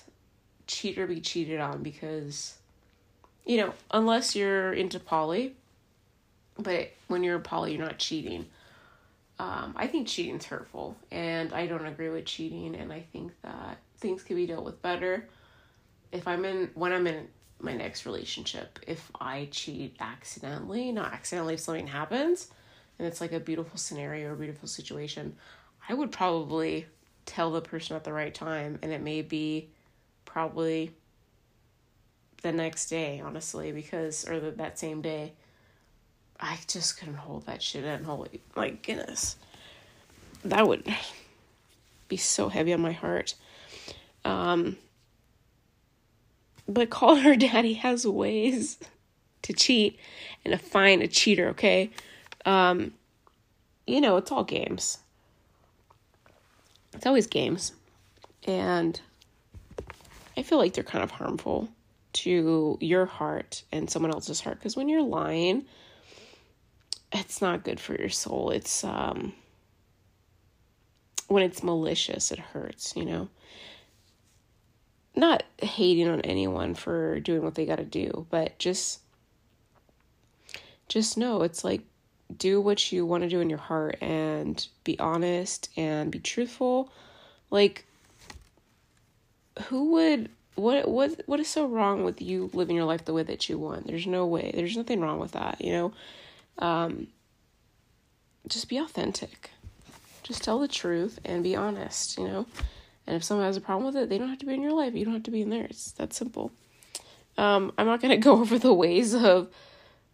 cheat 0.68 0.98
or 0.98 1.08
be 1.08 1.22
cheated 1.22 1.60
on 1.60 1.84
because, 1.84 2.56
you 3.46 3.58
know, 3.58 3.74
unless 3.92 4.36
you're 4.36 4.74
into 4.74 5.00
poly, 5.00 5.56
but 6.58 6.92
when 7.08 7.24
you're 7.24 7.40
poly, 7.40 7.74
you're 7.74 7.86
not 7.86 7.98
cheating. 7.98 8.46
Um, 9.40 9.74
I 9.76 9.88
think 9.88 10.08
cheating's 10.08 10.46
hurtful, 10.46 10.96
and 11.10 11.52
I 11.52 11.66
don't 11.66 11.86
agree 11.86 12.10
with 12.10 12.26
cheating, 12.26 12.76
and 12.76 12.94
I 12.94 13.02
think 13.12 13.32
that 13.42 13.78
things 13.98 14.22
can 14.22 14.36
be 14.36 14.46
dealt 14.46 14.64
with 14.64 14.82
better. 14.82 15.28
If 16.12 16.28
I'm 16.28 16.46
in 16.46 16.70
when 16.76 16.92
I'm 16.92 17.08
in 17.08 17.28
my 17.60 17.74
next 17.74 18.06
relationship, 18.06 18.80
if 18.86 19.10
I 19.20 19.48
cheat 19.52 19.96
accidentally, 20.00 20.92
not 20.92 21.14
accidentally, 21.14 21.56
if 21.56 21.60
something 21.62 21.88
happens, 21.88 22.50
and 23.00 23.08
it's 23.08 23.20
like 23.20 23.32
a 23.32 23.40
beautiful 23.40 23.80
scenario 23.80 24.32
or 24.32 24.36
beautiful 24.36 24.68
situation, 24.68 25.36
I 25.90 25.96
would 25.96 26.12
probably 26.12 26.86
tell 27.26 27.52
the 27.52 27.62
person 27.62 27.96
at 27.96 28.04
the 28.04 28.14
right 28.14 28.34
time, 28.34 28.78
and 28.84 28.92
it 28.92 29.02
may 29.02 29.22
be 29.24 29.70
probably 30.32 30.92
the 32.42 32.52
next 32.52 32.90
day, 32.90 33.22
honestly, 33.24 33.72
because 33.72 34.28
or 34.28 34.40
the, 34.40 34.52
that 34.52 34.80
same 34.80 35.02
day 35.02 35.34
I 36.42 36.58
just 36.68 36.98
couldn't 36.98 37.16
hold 37.16 37.46
that 37.46 37.62
shit 37.62 37.84
in. 37.84 38.04
Holy, 38.04 38.42
my 38.56 38.72
goodness. 38.72 39.36
That 40.44 40.68
would 40.68 40.84
be 42.08 42.18
so 42.18 42.50
heavy 42.50 42.74
on 42.74 42.82
my 42.82 42.94
heart. 42.94 43.36
Um, 44.26 44.78
but 46.68 46.90
call 46.90 47.18
her 47.18 47.36
daddy 47.36 47.74
has 47.74 48.08
ways 48.08 48.80
to 49.44 49.54
cheat 49.54 50.00
and 50.44 50.52
to 50.52 50.58
find 50.58 51.04
a 51.04 51.08
cheater, 51.08 51.50
okay? 51.50 51.92
Um, 52.46 52.94
you 53.86 54.02
know, 54.02 54.18
it's 54.18 54.32
all 54.32 54.44
games. 54.44 54.98
It's 56.94 57.06
always 57.06 57.28
games. 57.28 57.74
And 58.48 59.00
I 60.42 60.44
feel 60.44 60.58
like 60.58 60.74
they're 60.74 60.84
kind 60.84 61.04
of 61.04 61.12
harmful 61.12 61.70
to 62.14 62.76
your 62.82 63.06
heart 63.06 63.62
and 63.72 63.88
someone 63.88 64.12
else's 64.12 64.42
heart 64.42 64.58
because 64.58 64.76
when 64.76 64.90
you're 64.90 65.04
lying, 65.04 65.66
it's 67.12 67.44
not 67.44 67.64
good 67.64 67.80
for 67.80 67.94
your 67.94 68.10
soul. 68.10 68.50
It's 68.50 68.84
um 68.84 69.34
when 71.28 71.44
it's 71.44 71.62
malicious, 71.62 72.32
it 72.32 72.40
hurts, 72.40 72.96
you 72.96 73.06
know. 73.06 73.30
Not 75.16 75.44
hating 75.62 76.08
on 76.08 76.22
anyone 76.22 76.74
for 76.74 77.20
doing 77.20 77.44
what 77.44 77.54
they 77.54 77.68
got 77.68 77.76
to 77.76 77.86
do, 77.86 78.26
but 78.32 78.58
just 78.58 79.02
just 80.88 81.20
know 81.20 81.44
it's 81.44 81.64
like 81.64 81.82
do 82.36 82.60
what 82.60 82.92
you 82.92 83.06
want 83.06 83.22
to 83.22 83.30
do 83.30 83.42
in 83.42 83.50
your 83.52 83.60
heart 83.60 84.00
and 84.02 84.68
be 84.84 84.98
honest 84.98 85.70
and 85.78 86.12
be 86.12 86.18
truthful. 86.18 86.92
Like 87.52 87.86
who 89.68 89.92
would 89.94 90.30
what 90.56 90.88
what 90.88 91.22
what 91.26 91.40
is 91.40 91.48
so 91.48 91.66
wrong 91.66 92.04
with 92.04 92.22
you 92.22 92.50
living 92.54 92.76
your 92.76 92.86
life 92.86 93.06
the 93.06 93.14
way 93.14 93.24
that 93.24 93.50
you 93.50 93.58
want? 93.58 93.88
There's 93.88 94.08
no 94.08 94.26
way. 94.26 94.52
There's 94.54 94.78
nothing 94.78 95.02
wrong 95.02 95.20
with 95.20 95.32
that, 95.32 95.62
you 95.62 95.72
know 95.72 95.94
um, 96.62 97.08
just 98.48 98.70
be 98.70 98.78
authentic. 98.78 99.50
Just 100.24 100.44
tell 100.44 100.60
the 100.60 100.68
truth 100.68 101.20
and 101.26 101.44
be 101.44 101.56
honest, 101.56 102.18
you 102.18 102.28
know? 102.28 102.46
And 103.08 103.16
if 103.16 103.24
someone 103.24 103.48
has 103.48 103.58
a 103.58 103.62
problem 103.62 103.86
with 103.86 104.02
it, 104.02 104.10
they 104.10 104.18
don't 104.18 104.30
have 104.30 104.40
to 104.40 104.46
be 104.46 104.54
in 104.54 104.62
your 104.62 104.72
life. 104.72 104.94
You 104.94 105.04
don't 105.04 105.16
have 105.16 105.24
to 105.24 105.32
be 105.32 105.42
in 105.42 105.50
theirs. 105.50 105.94
That's 105.98 106.16
simple. 106.16 106.52
Um, 107.38 107.74
I'm 107.78 107.88
not 107.88 108.02
going 108.02 108.12
to 108.22 108.24
go 108.24 108.40
over 108.40 108.60
the 108.60 108.74
ways 108.74 109.14
of 109.14 109.50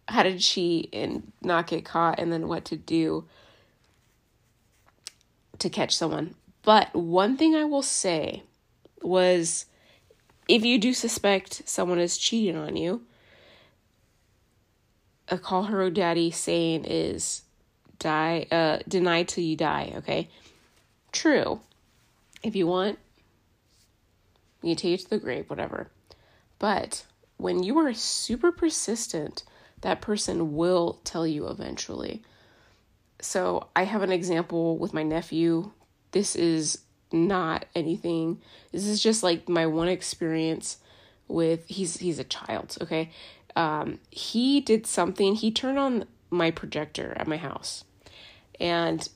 how 0.08 0.22
to 0.22 0.38
cheat 0.38 0.88
and 0.92 1.30
not 1.42 1.66
get 1.66 1.84
caught 1.84 2.18
and 2.18 2.32
then 2.32 2.48
what 2.48 2.64
to 2.66 2.76
do 2.76 3.24
to 5.58 5.68
catch 5.68 5.94
someone. 5.94 6.34
But 6.62 6.94
one 6.94 7.36
thing 7.36 7.54
I 7.54 7.64
will 7.64 7.82
say 7.82 8.42
was 9.02 9.66
if 10.48 10.64
you 10.64 10.78
do 10.78 10.92
suspect 10.94 11.62
someone 11.68 11.98
is 11.98 12.16
cheating 12.18 12.56
on 12.56 12.76
you, 12.76 13.02
a 15.28 15.38
call 15.38 15.64
her 15.64 15.90
daddy 15.90 16.30
saying 16.30 16.84
is 16.84 17.42
die 17.98 18.46
uh 18.50 18.78
deny 18.88 19.22
till 19.22 19.44
you 19.44 19.56
die, 19.56 19.92
okay? 19.96 20.28
True. 21.12 21.60
If 22.42 22.54
you 22.54 22.66
want, 22.66 22.98
you 24.62 24.74
take 24.74 24.94
it 24.94 25.04
to 25.04 25.10
the 25.10 25.18
grave, 25.18 25.50
whatever. 25.50 25.90
But 26.58 27.04
when 27.36 27.62
you 27.62 27.78
are 27.78 27.94
super 27.94 28.52
persistent, 28.52 29.44
that 29.80 30.00
person 30.00 30.56
will 30.56 31.00
tell 31.04 31.26
you 31.26 31.48
eventually. 31.48 32.22
So 33.20 33.68
I 33.74 33.84
have 33.84 34.02
an 34.02 34.12
example 34.12 34.78
with 34.78 34.92
my 34.94 35.02
nephew. 35.02 35.72
This 36.12 36.36
is 36.36 36.78
not 37.12 37.66
anything. 37.74 38.40
This 38.72 38.86
is 38.86 39.02
just 39.02 39.22
like 39.22 39.48
my 39.48 39.66
one 39.66 39.88
experience 39.88 40.78
with 41.26 41.66
he's 41.66 41.98
he's 41.98 42.18
a 42.18 42.24
child, 42.24 42.76
okay? 42.80 43.10
um, 43.58 43.98
he 44.10 44.60
did 44.60 44.86
something. 44.86 45.34
He 45.34 45.50
turned 45.50 45.78
on 45.78 46.04
my 46.30 46.52
projector 46.52 47.12
at 47.16 47.26
my 47.26 47.36
house, 47.36 47.84
and 48.60 49.06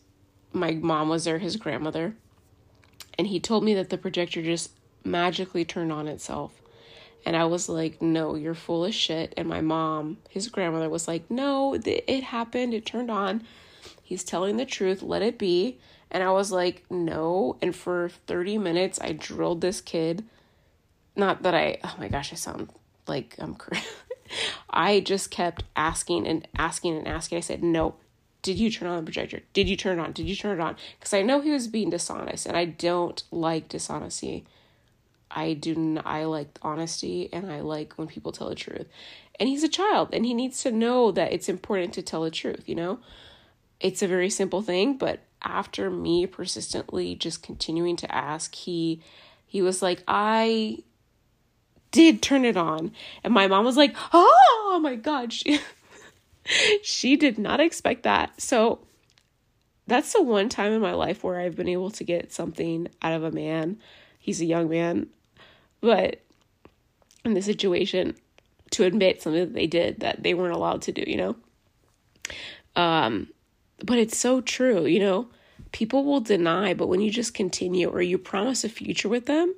my 0.52 0.72
mom 0.72 1.08
was 1.08 1.24
there, 1.24 1.38
his 1.38 1.56
grandmother, 1.56 2.16
and 3.16 3.28
he 3.28 3.38
told 3.38 3.62
me 3.62 3.72
that 3.74 3.88
the 3.88 3.96
projector 3.96 4.42
just 4.42 4.72
magically 5.04 5.64
turned 5.64 5.92
on 5.92 6.08
itself. 6.08 6.60
And 7.24 7.36
I 7.36 7.44
was 7.44 7.68
like, 7.68 8.02
no, 8.02 8.34
you're 8.34 8.52
full 8.52 8.84
of 8.84 8.92
shit. 8.92 9.32
And 9.36 9.48
my 9.48 9.60
mom, 9.60 10.16
his 10.28 10.48
grandmother, 10.48 10.90
was 10.90 11.06
like, 11.06 11.30
no, 11.30 11.74
it 11.74 12.24
happened. 12.24 12.74
It 12.74 12.84
turned 12.84 13.12
on. 13.12 13.44
He's 14.02 14.24
telling 14.24 14.56
the 14.56 14.64
truth. 14.66 15.02
Let 15.02 15.22
it 15.22 15.38
be. 15.38 15.78
And 16.12 16.22
I 16.22 16.30
was 16.30 16.52
like, 16.52 16.84
no. 16.90 17.56
And 17.60 17.74
for 17.74 18.10
30 18.26 18.58
minutes, 18.58 19.00
I 19.00 19.12
drilled 19.12 19.62
this 19.62 19.80
kid. 19.80 20.24
Not 21.16 21.42
that 21.42 21.54
I, 21.54 21.78
oh 21.82 21.94
my 21.98 22.08
gosh, 22.08 22.32
I 22.32 22.36
sound 22.36 22.68
like 23.08 23.34
I'm. 23.38 23.56
I 24.70 25.00
just 25.00 25.30
kept 25.30 25.64
asking 25.74 26.26
and 26.26 26.46
asking 26.56 26.96
and 26.96 27.08
asking. 27.08 27.38
I 27.38 27.42
said, 27.42 27.62
No, 27.62 27.96
did 28.42 28.58
you 28.58 28.70
turn 28.70 28.88
on 28.88 28.96
the 28.96 29.02
projector? 29.02 29.40
Did 29.52 29.68
you 29.68 29.76
turn 29.76 29.98
it 29.98 30.02
on? 30.02 30.12
Did 30.12 30.26
you 30.26 30.36
turn 30.36 30.58
it 30.58 30.62
on? 30.62 30.76
Because 30.98 31.14
I 31.14 31.22
know 31.22 31.40
he 31.40 31.50
was 31.50 31.68
being 31.68 31.90
dishonest 31.90 32.46
and 32.46 32.56
I 32.56 32.66
don't 32.66 33.22
like 33.30 33.68
dishonesty. 33.68 34.44
I 35.30 35.54
do 35.54 35.74
not, 35.74 36.06
I 36.06 36.24
like 36.24 36.58
honesty 36.62 37.28
and 37.32 37.50
I 37.50 37.60
like 37.60 37.94
when 37.94 38.08
people 38.08 38.32
tell 38.32 38.48
the 38.48 38.54
truth. 38.54 38.86
And 39.40 39.48
he's 39.48 39.62
a 39.62 39.68
child 39.68 40.10
and 40.12 40.26
he 40.26 40.34
needs 40.34 40.62
to 40.62 40.70
know 40.70 41.10
that 41.12 41.32
it's 41.32 41.48
important 41.48 41.94
to 41.94 42.02
tell 42.02 42.22
the 42.22 42.30
truth, 42.30 42.64
you 42.66 42.74
know? 42.74 43.00
It's 43.80 44.02
a 44.02 44.08
very 44.08 44.30
simple 44.30 44.62
thing, 44.62 44.96
but 44.96 45.20
after 45.42 45.90
me 45.90 46.26
persistently 46.26 47.14
just 47.14 47.42
continuing 47.42 47.96
to 47.96 48.14
ask, 48.14 48.54
he 48.54 49.02
he 49.46 49.60
was 49.62 49.82
like, 49.82 50.02
"I 50.08 50.78
did 51.92 52.22
turn 52.22 52.44
it 52.44 52.56
on. 52.56 52.90
And 53.22 53.32
my 53.32 53.46
mom 53.46 53.64
was 53.64 53.76
like, 53.76 53.94
oh 54.12 54.80
my 54.82 54.96
God. 54.96 55.32
She, 55.32 55.60
she 56.82 57.16
did 57.16 57.38
not 57.38 57.60
expect 57.60 58.02
that. 58.02 58.40
So 58.40 58.80
that's 59.86 60.12
the 60.12 60.22
one 60.22 60.48
time 60.48 60.72
in 60.72 60.80
my 60.80 60.94
life 60.94 61.22
where 61.22 61.38
I've 61.38 61.54
been 61.54 61.68
able 61.68 61.90
to 61.92 62.02
get 62.02 62.32
something 62.32 62.88
out 63.00 63.12
of 63.12 63.22
a 63.22 63.30
man. 63.30 63.78
He's 64.18 64.40
a 64.40 64.46
young 64.46 64.68
man. 64.68 65.08
But 65.80 66.20
in 67.24 67.34
the 67.34 67.42
situation, 67.42 68.16
to 68.70 68.84
admit 68.84 69.22
something 69.22 69.40
that 69.40 69.54
they 69.54 69.66
did 69.66 70.00
that 70.00 70.22
they 70.22 70.34
weren't 70.34 70.54
allowed 70.54 70.82
to 70.82 70.92
do, 70.92 71.04
you 71.06 71.16
know? 71.16 71.36
Um, 72.74 73.28
but 73.84 73.98
it's 73.98 74.16
so 74.16 74.40
true, 74.40 74.86
you 74.86 75.00
know? 75.00 75.28
People 75.72 76.04
will 76.04 76.20
deny, 76.20 76.74
but 76.74 76.88
when 76.88 77.00
you 77.00 77.10
just 77.10 77.34
continue 77.34 77.88
or 77.88 78.02
you 78.02 78.18
promise 78.18 78.64
a 78.64 78.68
future 78.68 79.08
with 79.08 79.26
them, 79.26 79.54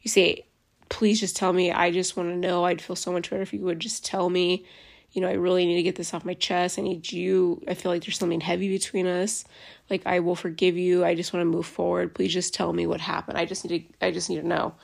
you 0.00 0.08
say, 0.08 0.46
please 0.88 1.20
just 1.20 1.36
tell 1.36 1.52
me. 1.52 1.70
I 1.70 1.90
just 1.90 2.16
want 2.16 2.30
to 2.30 2.36
know. 2.36 2.64
I'd 2.64 2.80
feel 2.80 2.96
so 2.96 3.12
much 3.12 3.30
better 3.30 3.42
if 3.42 3.52
you 3.52 3.60
would 3.60 3.80
just 3.80 4.04
tell 4.04 4.28
me, 4.30 4.64
you 5.12 5.20
know, 5.20 5.28
I 5.28 5.32
really 5.32 5.66
need 5.66 5.76
to 5.76 5.82
get 5.82 5.96
this 5.96 6.14
off 6.14 6.24
my 6.24 6.34
chest. 6.34 6.78
I 6.78 6.82
need 6.82 7.10
you. 7.10 7.62
I 7.66 7.74
feel 7.74 7.90
like 7.90 8.04
there's 8.04 8.18
something 8.18 8.40
heavy 8.40 8.68
between 8.68 9.06
us. 9.06 9.44
Like 9.88 10.02
I 10.06 10.20
will 10.20 10.36
forgive 10.36 10.76
you. 10.76 11.04
I 11.04 11.14
just 11.14 11.32
want 11.32 11.42
to 11.42 11.50
move 11.50 11.66
forward. 11.66 12.14
Please 12.14 12.32
just 12.32 12.54
tell 12.54 12.72
me 12.72 12.86
what 12.86 13.00
happened. 13.00 13.36
I 13.36 13.44
just 13.44 13.64
need 13.64 13.90
to 14.00 14.06
I 14.06 14.10
just 14.12 14.30
need 14.30 14.40
to 14.40 14.46
know. 14.46 14.74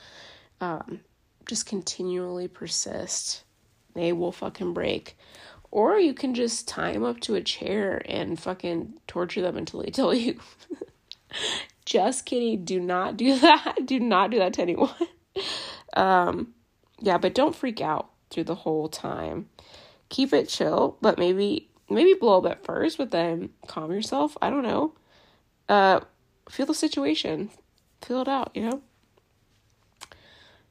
Um, 0.61 1.01
just 1.47 1.67
continually 1.67 2.49
persist. 2.49 3.45
They 3.95 4.13
will 4.13 4.33
fucking 4.33 4.75
break. 4.75 5.17
Or 5.71 5.99
you 5.99 6.15
can 6.15 6.35
just 6.35 6.69
tie 6.69 6.93
them 6.93 7.05
up 7.05 7.21
to 7.21 7.35
a 7.35 7.43
chair 7.43 8.03
and 8.07 8.39
fucking 8.39 8.95
torture 9.07 9.43
them 9.43 9.57
until 9.57 9.83
they 9.83 9.91
tell 9.91 10.15
you. 10.15 10.39
just 11.85 12.25
kidding. 12.25 12.65
Do 12.65 12.81
not 12.81 13.17
do 13.17 13.39
that. 13.41 13.79
Do 13.85 14.01
not 14.01 14.31
do 14.31 14.39
that 14.39 14.55
to 14.55 14.63
anyone. 14.63 14.95
Um, 15.95 16.55
yeah, 17.01 17.19
but 17.19 17.35
don't 17.35 17.55
freak 17.55 17.81
out 17.81 18.11
through 18.31 18.45
the 18.45 18.55
whole 18.55 18.89
time. 18.89 19.49
Keep 20.09 20.33
it 20.33 20.49
chill, 20.49 20.97
but 21.01 21.19
maybe 21.19 21.69
maybe 21.89 22.15
blow 22.15 22.39
up 22.39 22.51
at 22.51 22.65
first, 22.65 22.99
but 22.99 23.11
then 23.11 23.51
calm 23.67 23.93
yourself. 23.93 24.37
I 24.41 24.51
don't 24.51 24.63
know. 24.63 24.95
Uh, 25.69 26.01
feel 26.49 26.67
the 26.67 26.75
situation. 26.75 27.51
Feel 28.03 28.23
it 28.23 28.29
out, 28.29 28.51
you 28.55 28.63
know? 28.63 28.83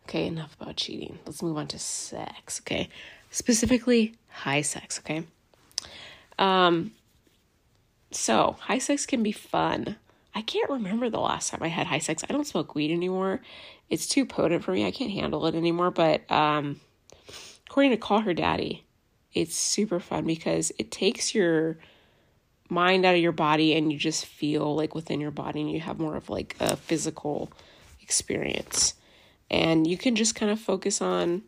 Okay, 0.04 0.28
enough 0.28 0.56
about 0.60 0.78
cheating. 0.78 1.20
Let's 1.26 1.42
move 1.42 1.58
on 1.58 1.68
to 1.68 1.80
sex, 1.80 2.62
okay? 2.62 2.90
Specifically, 3.32 4.16
high 4.36 4.62
sex, 4.62 5.00
okay? 5.00 5.24
Um 6.38 6.92
so, 8.12 8.56
high 8.62 8.78
sex 8.78 9.06
can 9.06 9.24
be 9.24 9.34
fun. 9.34 9.98
I 10.34 10.42
can't 10.42 10.70
remember 10.70 11.10
the 11.10 11.20
last 11.20 11.50
time 11.50 11.62
I 11.64 11.68
had 11.68 11.88
high 11.88 12.00
sex. 12.00 12.24
I 12.30 12.32
don't 12.32 12.48
smoke 12.48 12.74
weed 12.74 12.92
anymore. 12.92 13.42
It's 13.90 14.08
too 14.08 14.26
potent 14.26 14.64
for 14.64 14.72
me. 14.72 14.86
I 14.86 14.92
can't 14.92 15.12
handle 15.12 15.46
it 15.48 15.56
anymore, 15.56 15.92
but 15.92 16.30
um 16.32 16.80
according 17.68 17.92
to 17.92 17.98
Call 17.98 18.22
Her 18.22 18.34
Daddy, 18.34 18.84
it's 19.34 19.56
super 19.56 20.00
fun 20.00 20.26
because 20.26 20.72
it 20.78 20.92
takes 20.92 21.36
your 21.36 21.78
mind 22.70 23.06
out 23.06 23.16
of 23.16 23.22
your 23.22 23.32
body 23.32 23.76
and 23.76 23.92
you 23.92 24.00
just 24.00 24.26
feel 24.26 24.76
like 24.76 24.96
within 24.96 25.20
your 25.22 25.32
body 25.32 25.62
and 25.62 25.72
you 25.72 25.80
have 25.80 26.00
more 26.00 26.16
of 26.16 26.30
like 26.30 26.56
a 26.60 26.76
physical 26.76 27.52
experience 28.02 28.96
and 29.50 29.86
you 29.86 29.98
can 29.98 30.16
just 30.16 30.36
kind 30.36 30.52
of 30.52 30.60
focus 30.60 31.02
on 31.02 31.44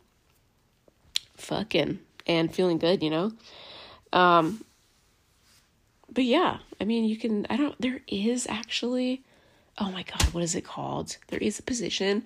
fucking 1.35 1.99
and 2.27 2.53
feeling 2.53 2.77
good, 2.77 3.01
you 3.01 3.09
know? 3.09 3.31
Um, 4.13 4.63
but 6.11 6.23
yeah, 6.23 6.57
I 6.79 6.85
mean, 6.85 7.05
you 7.05 7.17
can, 7.17 7.47
I 7.49 7.57
don't, 7.57 7.79
there 7.81 8.01
is 8.07 8.45
actually, 8.47 9.23
oh 9.77 9.91
my 9.91 10.03
God, 10.03 10.33
what 10.33 10.43
is 10.43 10.55
it 10.55 10.63
called? 10.63 11.17
There 11.27 11.39
is 11.39 11.59
a 11.59 11.63
position 11.63 12.23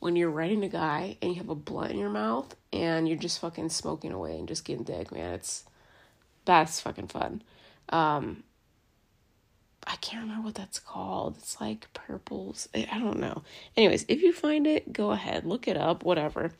when 0.00 0.16
you're 0.16 0.30
riding 0.30 0.62
a 0.64 0.68
guy 0.68 1.16
and 1.22 1.32
you 1.32 1.38
have 1.38 1.48
a 1.48 1.54
blunt 1.54 1.92
in 1.92 1.98
your 1.98 2.10
mouth 2.10 2.54
and 2.72 3.08
you're 3.08 3.16
just 3.16 3.40
fucking 3.40 3.70
smoking 3.70 4.12
away 4.12 4.38
and 4.38 4.48
just 4.48 4.64
getting 4.64 4.84
dick, 4.84 5.12
man. 5.12 5.34
It's, 5.34 5.64
that's 6.44 6.80
fucking 6.80 7.08
fun. 7.08 7.42
Um, 7.88 8.42
I 9.86 9.96
can't 9.96 10.22
remember 10.22 10.46
what 10.46 10.54
that's 10.54 10.78
called. 10.78 11.36
It's 11.38 11.60
like 11.60 11.92
purples. 11.92 12.68
I 12.74 12.98
don't 12.98 13.18
know. 13.18 13.42
Anyways, 13.76 14.06
if 14.08 14.22
you 14.22 14.32
find 14.32 14.66
it, 14.66 14.92
go 14.92 15.10
ahead, 15.10 15.44
look 15.44 15.68
it 15.68 15.76
up, 15.76 16.04
whatever. 16.04 16.52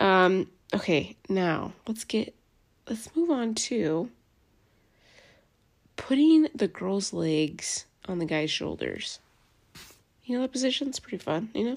Um, 0.00 0.48
okay, 0.72 1.16
now 1.28 1.72
let's 1.86 2.04
get 2.04 2.34
let's 2.88 3.14
move 3.16 3.30
on 3.30 3.54
to 3.54 4.10
putting 5.96 6.48
the 6.54 6.68
girl's 6.68 7.12
legs 7.12 7.86
on 8.06 8.18
the 8.18 8.26
guy's 8.26 8.50
shoulders. 8.50 9.18
You 10.24 10.36
know 10.36 10.42
that 10.42 10.52
position's 10.52 11.00
pretty 11.00 11.18
fun, 11.18 11.50
you 11.54 11.64
know? 11.64 11.76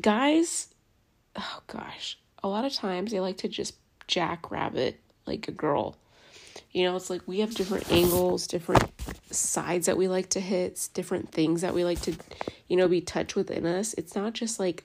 Guys, 0.00 0.68
oh 1.36 1.60
gosh, 1.66 2.18
a 2.42 2.48
lot 2.48 2.64
of 2.64 2.72
times 2.72 3.12
they 3.12 3.20
like 3.20 3.38
to 3.38 3.48
just 3.48 3.74
jackrabbit 4.06 4.98
like 5.26 5.46
a 5.46 5.52
girl 5.52 5.96
you 6.72 6.84
know, 6.84 6.94
it's 6.94 7.10
like 7.10 7.22
we 7.26 7.40
have 7.40 7.54
different 7.54 7.90
angles, 7.90 8.46
different 8.46 8.84
sides 9.30 9.86
that 9.86 9.96
we 9.96 10.06
like 10.06 10.28
to 10.30 10.40
hit, 10.40 10.88
different 10.94 11.32
things 11.32 11.62
that 11.62 11.74
we 11.74 11.84
like 11.84 12.00
to, 12.02 12.14
you 12.68 12.76
know, 12.76 12.86
be 12.86 13.00
touched 13.00 13.34
within 13.34 13.66
us. 13.66 13.92
It's 13.94 14.14
not 14.14 14.34
just 14.34 14.60
like 14.60 14.84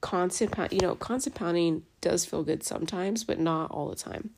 constant, 0.00 0.72
you 0.72 0.80
know, 0.80 0.94
constant 0.94 1.34
pounding 1.34 1.84
does 2.00 2.24
feel 2.24 2.42
good 2.42 2.62
sometimes, 2.62 3.24
but 3.24 3.38
not 3.38 3.70
all 3.70 3.88
the 3.88 3.96
time. 3.96 4.30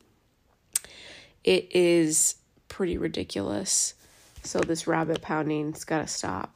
It 1.45 1.75
is 1.75 2.37
pretty 2.69 2.99
ridiculous. 2.99 3.95
So 4.43 4.61
this 4.61 4.87
rabbit 4.87 5.23
pounding's 5.23 5.85
got 5.85 6.03
to 6.03 6.09
stop. 6.09 6.55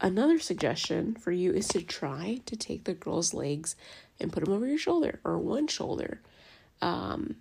Another 0.00 0.38
suggestion 0.38 1.14
for 1.14 1.30
you 1.30 1.52
is 1.52 1.68
to 1.68 1.82
try 1.82 2.40
to 2.46 2.56
take 2.56 2.84
the 2.84 2.94
girl's 2.94 3.34
legs 3.34 3.76
and 4.18 4.32
put 4.32 4.44
them 4.44 4.52
over 4.52 4.66
your 4.66 4.78
shoulder 4.78 5.20
or 5.24 5.38
one 5.38 5.66
shoulder. 5.66 6.20
Um, 6.80 7.36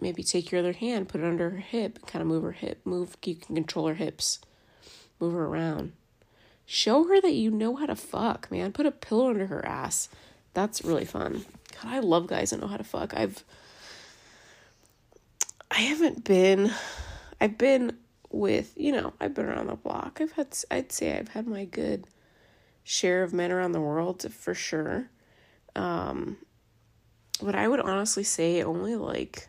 maybe 0.00 0.22
take 0.22 0.50
your 0.50 0.60
other 0.60 0.72
hand, 0.72 1.08
put 1.08 1.20
it 1.20 1.26
under 1.26 1.50
her 1.50 1.58
hip, 1.58 2.06
kind 2.06 2.22
of 2.22 2.28
move 2.28 2.42
her 2.42 2.52
hip, 2.52 2.80
move, 2.84 3.16
you 3.24 3.34
can 3.34 3.54
control 3.54 3.88
her 3.88 3.94
hips, 3.94 4.40
move 5.20 5.34
her 5.34 5.44
around. 5.44 5.92
Show 6.66 7.04
her 7.04 7.20
that 7.20 7.32
you 7.32 7.50
know 7.50 7.76
how 7.76 7.86
to 7.86 7.94
fuck, 7.94 8.50
man. 8.50 8.72
Put 8.72 8.86
a 8.86 8.90
pillow 8.90 9.30
under 9.30 9.46
her 9.46 9.64
ass. 9.64 10.08
That's 10.52 10.84
really 10.84 11.04
fun. 11.04 11.44
God, 11.74 11.92
I 11.92 12.00
love 12.00 12.26
guys 12.26 12.50
that 12.50 12.60
know 12.60 12.66
how 12.66 12.76
to 12.76 12.84
fuck. 12.84 13.14
I've, 13.14 13.44
I 15.70 15.80
haven't 15.80 16.24
been, 16.24 16.72
I've 17.40 17.56
been 17.56 17.96
with, 18.30 18.72
you 18.76 18.90
know, 18.90 19.12
I've 19.20 19.34
been 19.34 19.46
around 19.46 19.68
the 19.68 19.76
block. 19.76 20.18
I've 20.20 20.32
had, 20.32 20.48
I'd 20.70 20.90
say 20.90 21.16
I've 21.16 21.28
had 21.28 21.46
my 21.46 21.64
good 21.66 22.08
share 22.82 23.22
of 23.22 23.32
men 23.32 23.52
around 23.52 23.72
the 23.72 23.80
world 23.80 24.26
for 24.32 24.54
sure. 24.54 25.08
Um, 25.76 26.36
but 27.40 27.54
I 27.54 27.68
would 27.68 27.80
honestly 27.80 28.24
say 28.24 28.62
only 28.62 28.96
like 28.96 29.48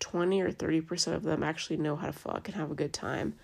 20 0.00 0.40
or 0.40 0.52
30% 0.52 1.14
of 1.14 1.22
them 1.22 1.42
actually 1.42 1.78
know 1.78 1.96
how 1.96 2.06
to 2.06 2.12
fuck 2.12 2.48
and 2.48 2.56
have 2.56 2.70
a 2.70 2.74
good 2.74 2.92
time. 2.92 3.34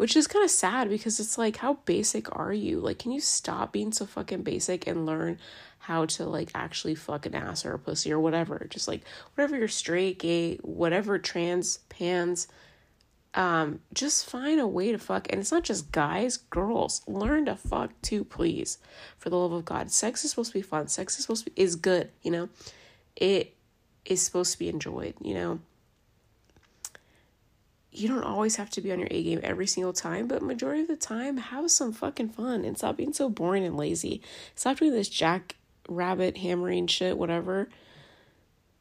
Which 0.00 0.16
is 0.16 0.26
kind 0.26 0.42
of 0.42 0.50
sad 0.50 0.88
because 0.88 1.20
it's 1.20 1.36
like, 1.36 1.56
how 1.56 1.74
basic 1.84 2.34
are 2.34 2.54
you? 2.54 2.80
Like, 2.80 2.98
can 2.98 3.12
you 3.12 3.20
stop 3.20 3.70
being 3.70 3.92
so 3.92 4.06
fucking 4.06 4.44
basic 4.44 4.86
and 4.86 5.04
learn 5.04 5.38
how 5.80 6.06
to 6.06 6.24
like 6.24 6.50
actually 6.54 6.94
fuck 6.94 7.26
an 7.26 7.34
ass 7.34 7.66
or 7.66 7.74
a 7.74 7.78
pussy 7.78 8.10
or 8.10 8.18
whatever? 8.18 8.66
Just 8.70 8.88
like 8.88 9.02
whatever 9.34 9.58
you're 9.58 9.68
straight, 9.68 10.18
gay, 10.18 10.56
whatever, 10.62 11.18
trans, 11.18 11.80
pans, 11.90 12.48
um, 13.34 13.80
just 13.92 14.24
find 14.24 14.58
a 14.58 14.66
way 14.66 14.90
to 14.90 14.96
fuck. 14.96 15.26
And 15.28 15.38
it's 15.38 15.52
not 15.52 15.64
just 15.64 15.92
guys, 15.92 16.38
girls. 16.38 17.02
Learn 17.06 17.44
to 17.44 17.54
fuck 17.54 17.90
too, 18.00 18.24
please. 18.24 18.78
For 19.18 19.28
the 19.28 19.36
love 19.36 19.52
of 19.52 19.66
God. 19.66 19.90
Sex 19.90 20.24
is 20.24 20.30
supposed 20.30 20.52
to 20.52 20.58
be 20.60 20.62
fun. 20.62 20.88
Sex 20.88 21.18
is 21.18 21.24
supposed 21.24 21.44
to 21.44 21.50
be 21.50 21.60
is 21.60 21.76
good, 21.76 22.08
you 22.22 22.30
know? 22.30 22.48
It 23.16 23.52
is 24.06 24.22
supposed 24.22 24.52
to 24.52 24.58
be 24.58 24.70
enjoyed, 24.70 25.16
you 25.20 25.34
know? 25.34 25.60
You 27.92 28.08
don't 28.08 28.24
always 28.24 28.56
have 28.56 28.70
to 28.70 28.80
be 28.80 28.92
on 28.92 28.98
your 28.98 29.08
A 29.10 29.22
game 29.22 29.40
every 29.42 29.66
single 29.66 29.92
time, 29.92 30.28
but 30.28 30.42
majority 30.42 30.82
of 30.82 30.88
the 30.88 30.96
time, 30.96 31.36
have 31.38 31.70
some 31.70 31.92
fucking 31.92 32.30
fun 32.30 32.64
and 32.64 32.76
stop 32.78 32.96
being 32.96 33.12
so 33.12 33.28
boring 33.28 33.64
and 33.64 33.76
lazy. 33.76 34.22
Stop 34.54 34.78
doing 34.78 34.92
this 34.92 35.08
jack 35.08 35.56
rabbit 35.88 36.38
hammering 36.38 36.86
shit, 36.86 37.18
whatever. 37.18 37.68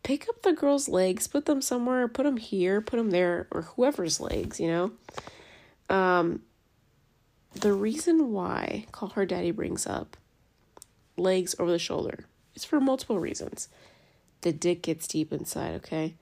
Pick 0.04 0.30
up 0.30 0.43
the 0.43 0.54
girl's 0.54 0.88
legs, 0.88 1.28
put 1.28 1.45
them 1.45 1.62
somewhere, 1.62 2.08
put 2.08 2.24
them 2.24 2.38
here, 2.38 2.82
put 2.82 2.98
them 2.98 3.10
there, 3.10 3.48
or 3.52 3.63
whoever's 3.63 4.19
legs, 4.19 4.60
you 4.60 4.67
know? 4.67 4.91
Um, 5.89 6.43
the 7.54 7.74
reason 7.74 8.32
why 8.32 8.86
Call 8.91 9.10
Her 9.10 9.26
Daddy 9.26 9.52
brings 9.52 9.88
up 9.88 10.17
legs 11.17 11.56
over 11.60 11.72
the 11.72 11.80
shoulder 11.80 12.26
is 12.56 12.63
for 12.63 12.80
multiple 12.80 13.19
reasons. 13.19 13.69
The 14.41 14.54
dick 14.54 14.84
gets 14.84 15.08
deep 15.08 15.34
inside, 15.34 15.74
okay? 15.76 16.15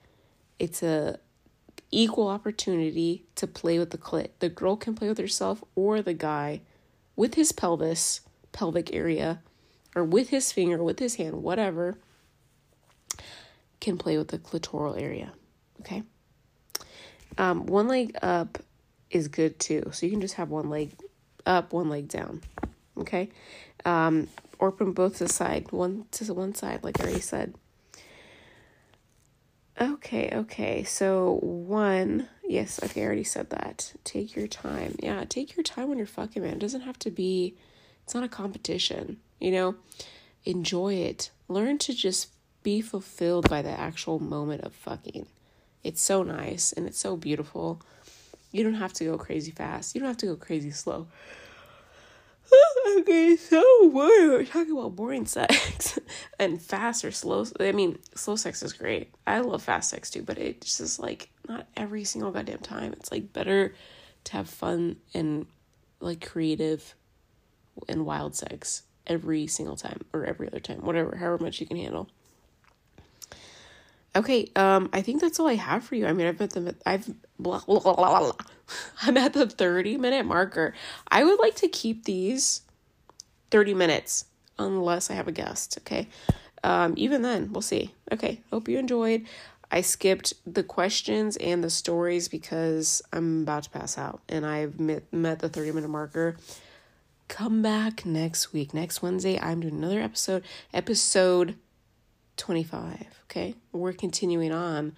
It's 0.58 0.82
a 0.82 1.20
equal 1.90 2.28
opportunity 2.28 3.24
to 3.34 3.46
play 3.46 3.78
with 3.78 3.90
the 3.90 3.98
clit. 3.98 4.30
The 4.40 4.48
girl 4.48 4.76
can 4.76 4.94
play 4.94 5.08
with 5.08 5.18
herself 5.18 5.62
or 5.74 6.02
the 6.02 6.14
guy 6.14 6.60
with 7.16 7.34
his 7.34 7.52
pelvis, 7.52 8.20
pelvic 8.52 8.94
area, 8.94 9.40
or 9.94 10.04
with 10.04 10.28
his 10.28 10.52
finger, 10.52 10.82
with 10.82 10.98
his 10.98 11.16
hand, 11.16 11.42
whatever, 11.42 11.98
can 13.80 13.96
play 13.96 14.18
with 14.18 14.28
the 14.28 14.38
clitoral 14.38 15.00
area. 15.00 15.32
Okay? 15.80 16.02
Um, 17.36 17.66
one 17.66 17.88
leg 17.88 18.16
up 18.22 18.58
is 19.10 19.28
good 19.28 19.58
too. 19.58 19.90
So 19.92 20.06
you 20.06 20.12
can 20.12 20.20
just 20.20 20.34
have 20.34 20.50
one 20.50 20.70
leg 20.70 20.92
up, 21.46 21.72
one 21.72 21.88
leg 21.88 22.08
down. 22.08 22.42
Okay? 22.96 23.30
Um, 23.84 24.28
or 24.58 24.72
from 24.72 24.92
both 24.92 25.18
the 25.18 25.28
side, 25.28 25.72
one 25.72 26.06
to 26.12 26.34
one 26.34 26.54
side, 26.54 26.82
like 26.82 27.00
I 27.00 27.04
already 27.04 27.20
said. 27.20 27.54
Okay, 29.80 30.30
okay. 30.32 30.82
So 30.82 31.38
one, 31.40 32.28
yes, 32.48 32.80
okay, 32.82 33.02
I 33.02 33.06
already 33.06 33.24
said 33.24 33.50
that. 33.50 33.92
Take 34.02 34.34
your 34.34 34.48
time. 34.48 34.96
Yeah, 35.00 35.24
take 35.28 35.56
your 35.56 35.62
time 35.62 35.88
when 35.88 35.98
you're 35.98 36.06
fucking, 36.06 36.42
man. 36.42 36.54
It 36.54 36.58
doesn't 36.58 36.80
have 36.80 36.98
to 37.00 37.10
be 37.10 37.54
it's 38.08 38.14
not 38.14 38.24
a 38.24 38.28
competition, 38.28 39.18
you 39.38 39.50
know? 39.50 39.74
Enjoy 40.46 40.94
it. 40.94 41.30
Learn 41.46 41.76
to 41.76 41.92
just 41.92 42.30
be 42.62 42.80
fulfilled 42.80 43.50
by 43.50 43.60
the 43.60 43.68
actual 43.68 44.18
moment 44.18 44.62
of 44.62 44.72
fucking. 44.72 45.26
It's 45.84 46.00
so 46.00 46.22
nice 46.22 46.72
and 46.72 46.86
it's 46.86 46.98
so 46.98 47.18
beautiful. 47.18 47.82
You 48.50 48.64
don't 48.64 48.74
have 48.74 48.94
to 48.94 49.04
go 49.04 49.18
crazy 49.18 49.50
fast. 49.50 49.94
You 49.94 50.00
don't 50.00 50.08
have 50.08 50.16
to 50.16 50.26
go 50.26 50.36
crazy 50.36 50.70
slow. 50.70 51.08
okay, 52.98 53.36
so. 53.36 53.62
We're 53.82 54.44
talking 54.44 54.72
about 54.72 54.96
boring 54.96 55.26
sex 55.26 55.98
and 56.38 56.60
fast 56.60 57.04
or 57.04 57.10
slow. 57.10 57.44
I 57.60 57.72
mean, 57.72 57.98
slow 58.14 58.36
sex 58.36 58.62
is 58.62 58.72
great. 58.72 59.14
I 59.26 59.40
love 59.40 59.62
fast 59.62 59.90
sex 59.90 60.10
too, 60.10 60.22
but 60.22 60.38
it 60.38 60.60
just 60.60 60.98
like 60.98 61.30
not 61.48 61.66
every 61.76 62.04
single 62.04 62.30
goddamn 62.30 62.58
time. 62.58 62.92
It's 62.92 63.10
like 63.10 63.32
better 63.32 63.74
to 64.24 64.32
have 64.32 64.48
fun 64.48 64.96
and 65.14 65.46
like 66.00 66.26
creative 66.26 66.94
and 67.88 68.04
wild 68.04 68.34
sex 68.34 68.82
every 69.06 69.46
single 69.46 69.76
time 69.76 70.02
or 70.12 70.24
every 70.24 70.46
other 70.46 70.60
time, 70.60 70.78
whatever, 70.80 71.16
however 71.16 71.42
much 71.42 71.60
you 71.60 71.66
can 71.66 71.76
handle. 71.76 72.08
Okay, 74.16 74.50
um, 74.56 74.90
I 74.92 75.02
think 75.02 75.20
that's 75.20 75.38
all 75.38 75.46
I 75.46 75.54
have 75.54 75.84
for 75.84 75.94
you. 75.94 76.06
I 76.06 76.12
mean, 76.12 76.26
I've 76.26 76.38
the 76.38 76.74
I've 76.84 77.06
blah, 77.38 77.60
blah, 77.66 77.78
blah, 77.78 77.94
blah, 77.94 78.18
blah. 78.20 78.32
I'm 79.02 79.16
at 79.16 79.32
the 79.32 79.46
30 79.46 79.96
minute 79.96 80.26
marker. 80.26 80.74
I 81.08 81.24
would 81.24 81.38
like 81.38 81.54
to 81.56 81.68
keep 81.68 82.04
these 82.04 82.62
30 83.50 83.74
minutes 83.74 84.26
unless 84.58 85.10
I 85.10 85.14
have 85.14 85.28
a 85.28 85.32
guest, 85.32 85.78
okay? 85.80 86.08
Um, 86.64 86.94
even 86.96 87.22
then, 87.22 87.52
we'll 87.52 87.62
see. 87.62 87.94
Okay, 88.12 88.40
hope 88.50 88.68
you 88.68 88.78
enjoyed. 88.78 89.26
I 89.70 89.82
skipped 89.82 90.32
the 90.46 90.62
questions 90.62 91.36
and 91.36 91.62
the 91.62 91.70
stories 91.70 92.28
because 92.28 93.02
I'm 93.12 93.42
about 93.42 93.64
to 93.64 93.70
pass 93.70 93.98
out 93.98 94.20
and 94.28 94.46
I've 94.46 94.80
met, 94.80 95.12
met 95.12 95.40
the 95.40 95.48
30 95.48 95.72
minute 95.72 95.90
marker. 95.90 96.36
Come 97.28 97.60
back 97.60 98.06
next 98.06 98.54
week. 98.54 98.72
Next 98.72 99.02
Wednesday, 99.02 99.38
I'm 99.38 99.60
doing 99.60 99.74
another 99.74 100.00
episode, 100.00 100.42
episode 100.72 101.56
25. 102.38 103.20
Okay, 103.24 103.54
we're 103.72 103.92
continuing 103.92 104.52
on. 104.52 104.96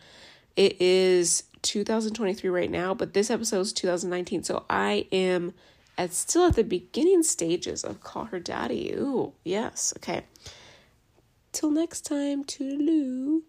It 0.61 0.79
is 0.79 1.45
2023 1.63 2.51
right 2.51 2.71
now, 2.71 2.93
but 2.93 3.15
this 3.15 3.31
episode 3.31 3.61
is 3.61 3.73
2019. 3.73 4.45
So 4.45 4.67
I 4.69 5.07
am 5.11 5.55
at 5.97 6.13
still 6.13 6.49
at 6.49 6.55
the 6.55 6.65
beginning 6.65 7.23
stages 7.23 7.83
of 7.83 8.03
Call 8.03 8.27
Her 8.27 8.39
Daddy. 8.39 8.93
Ooh, 8.93 9.33
yes. 9.43 9.95
Okay. 9.97 10.25
Till 11.53 11.71
next 11.71 12.03
time, 12.03 12.45
toodaloo. 12.45 13.41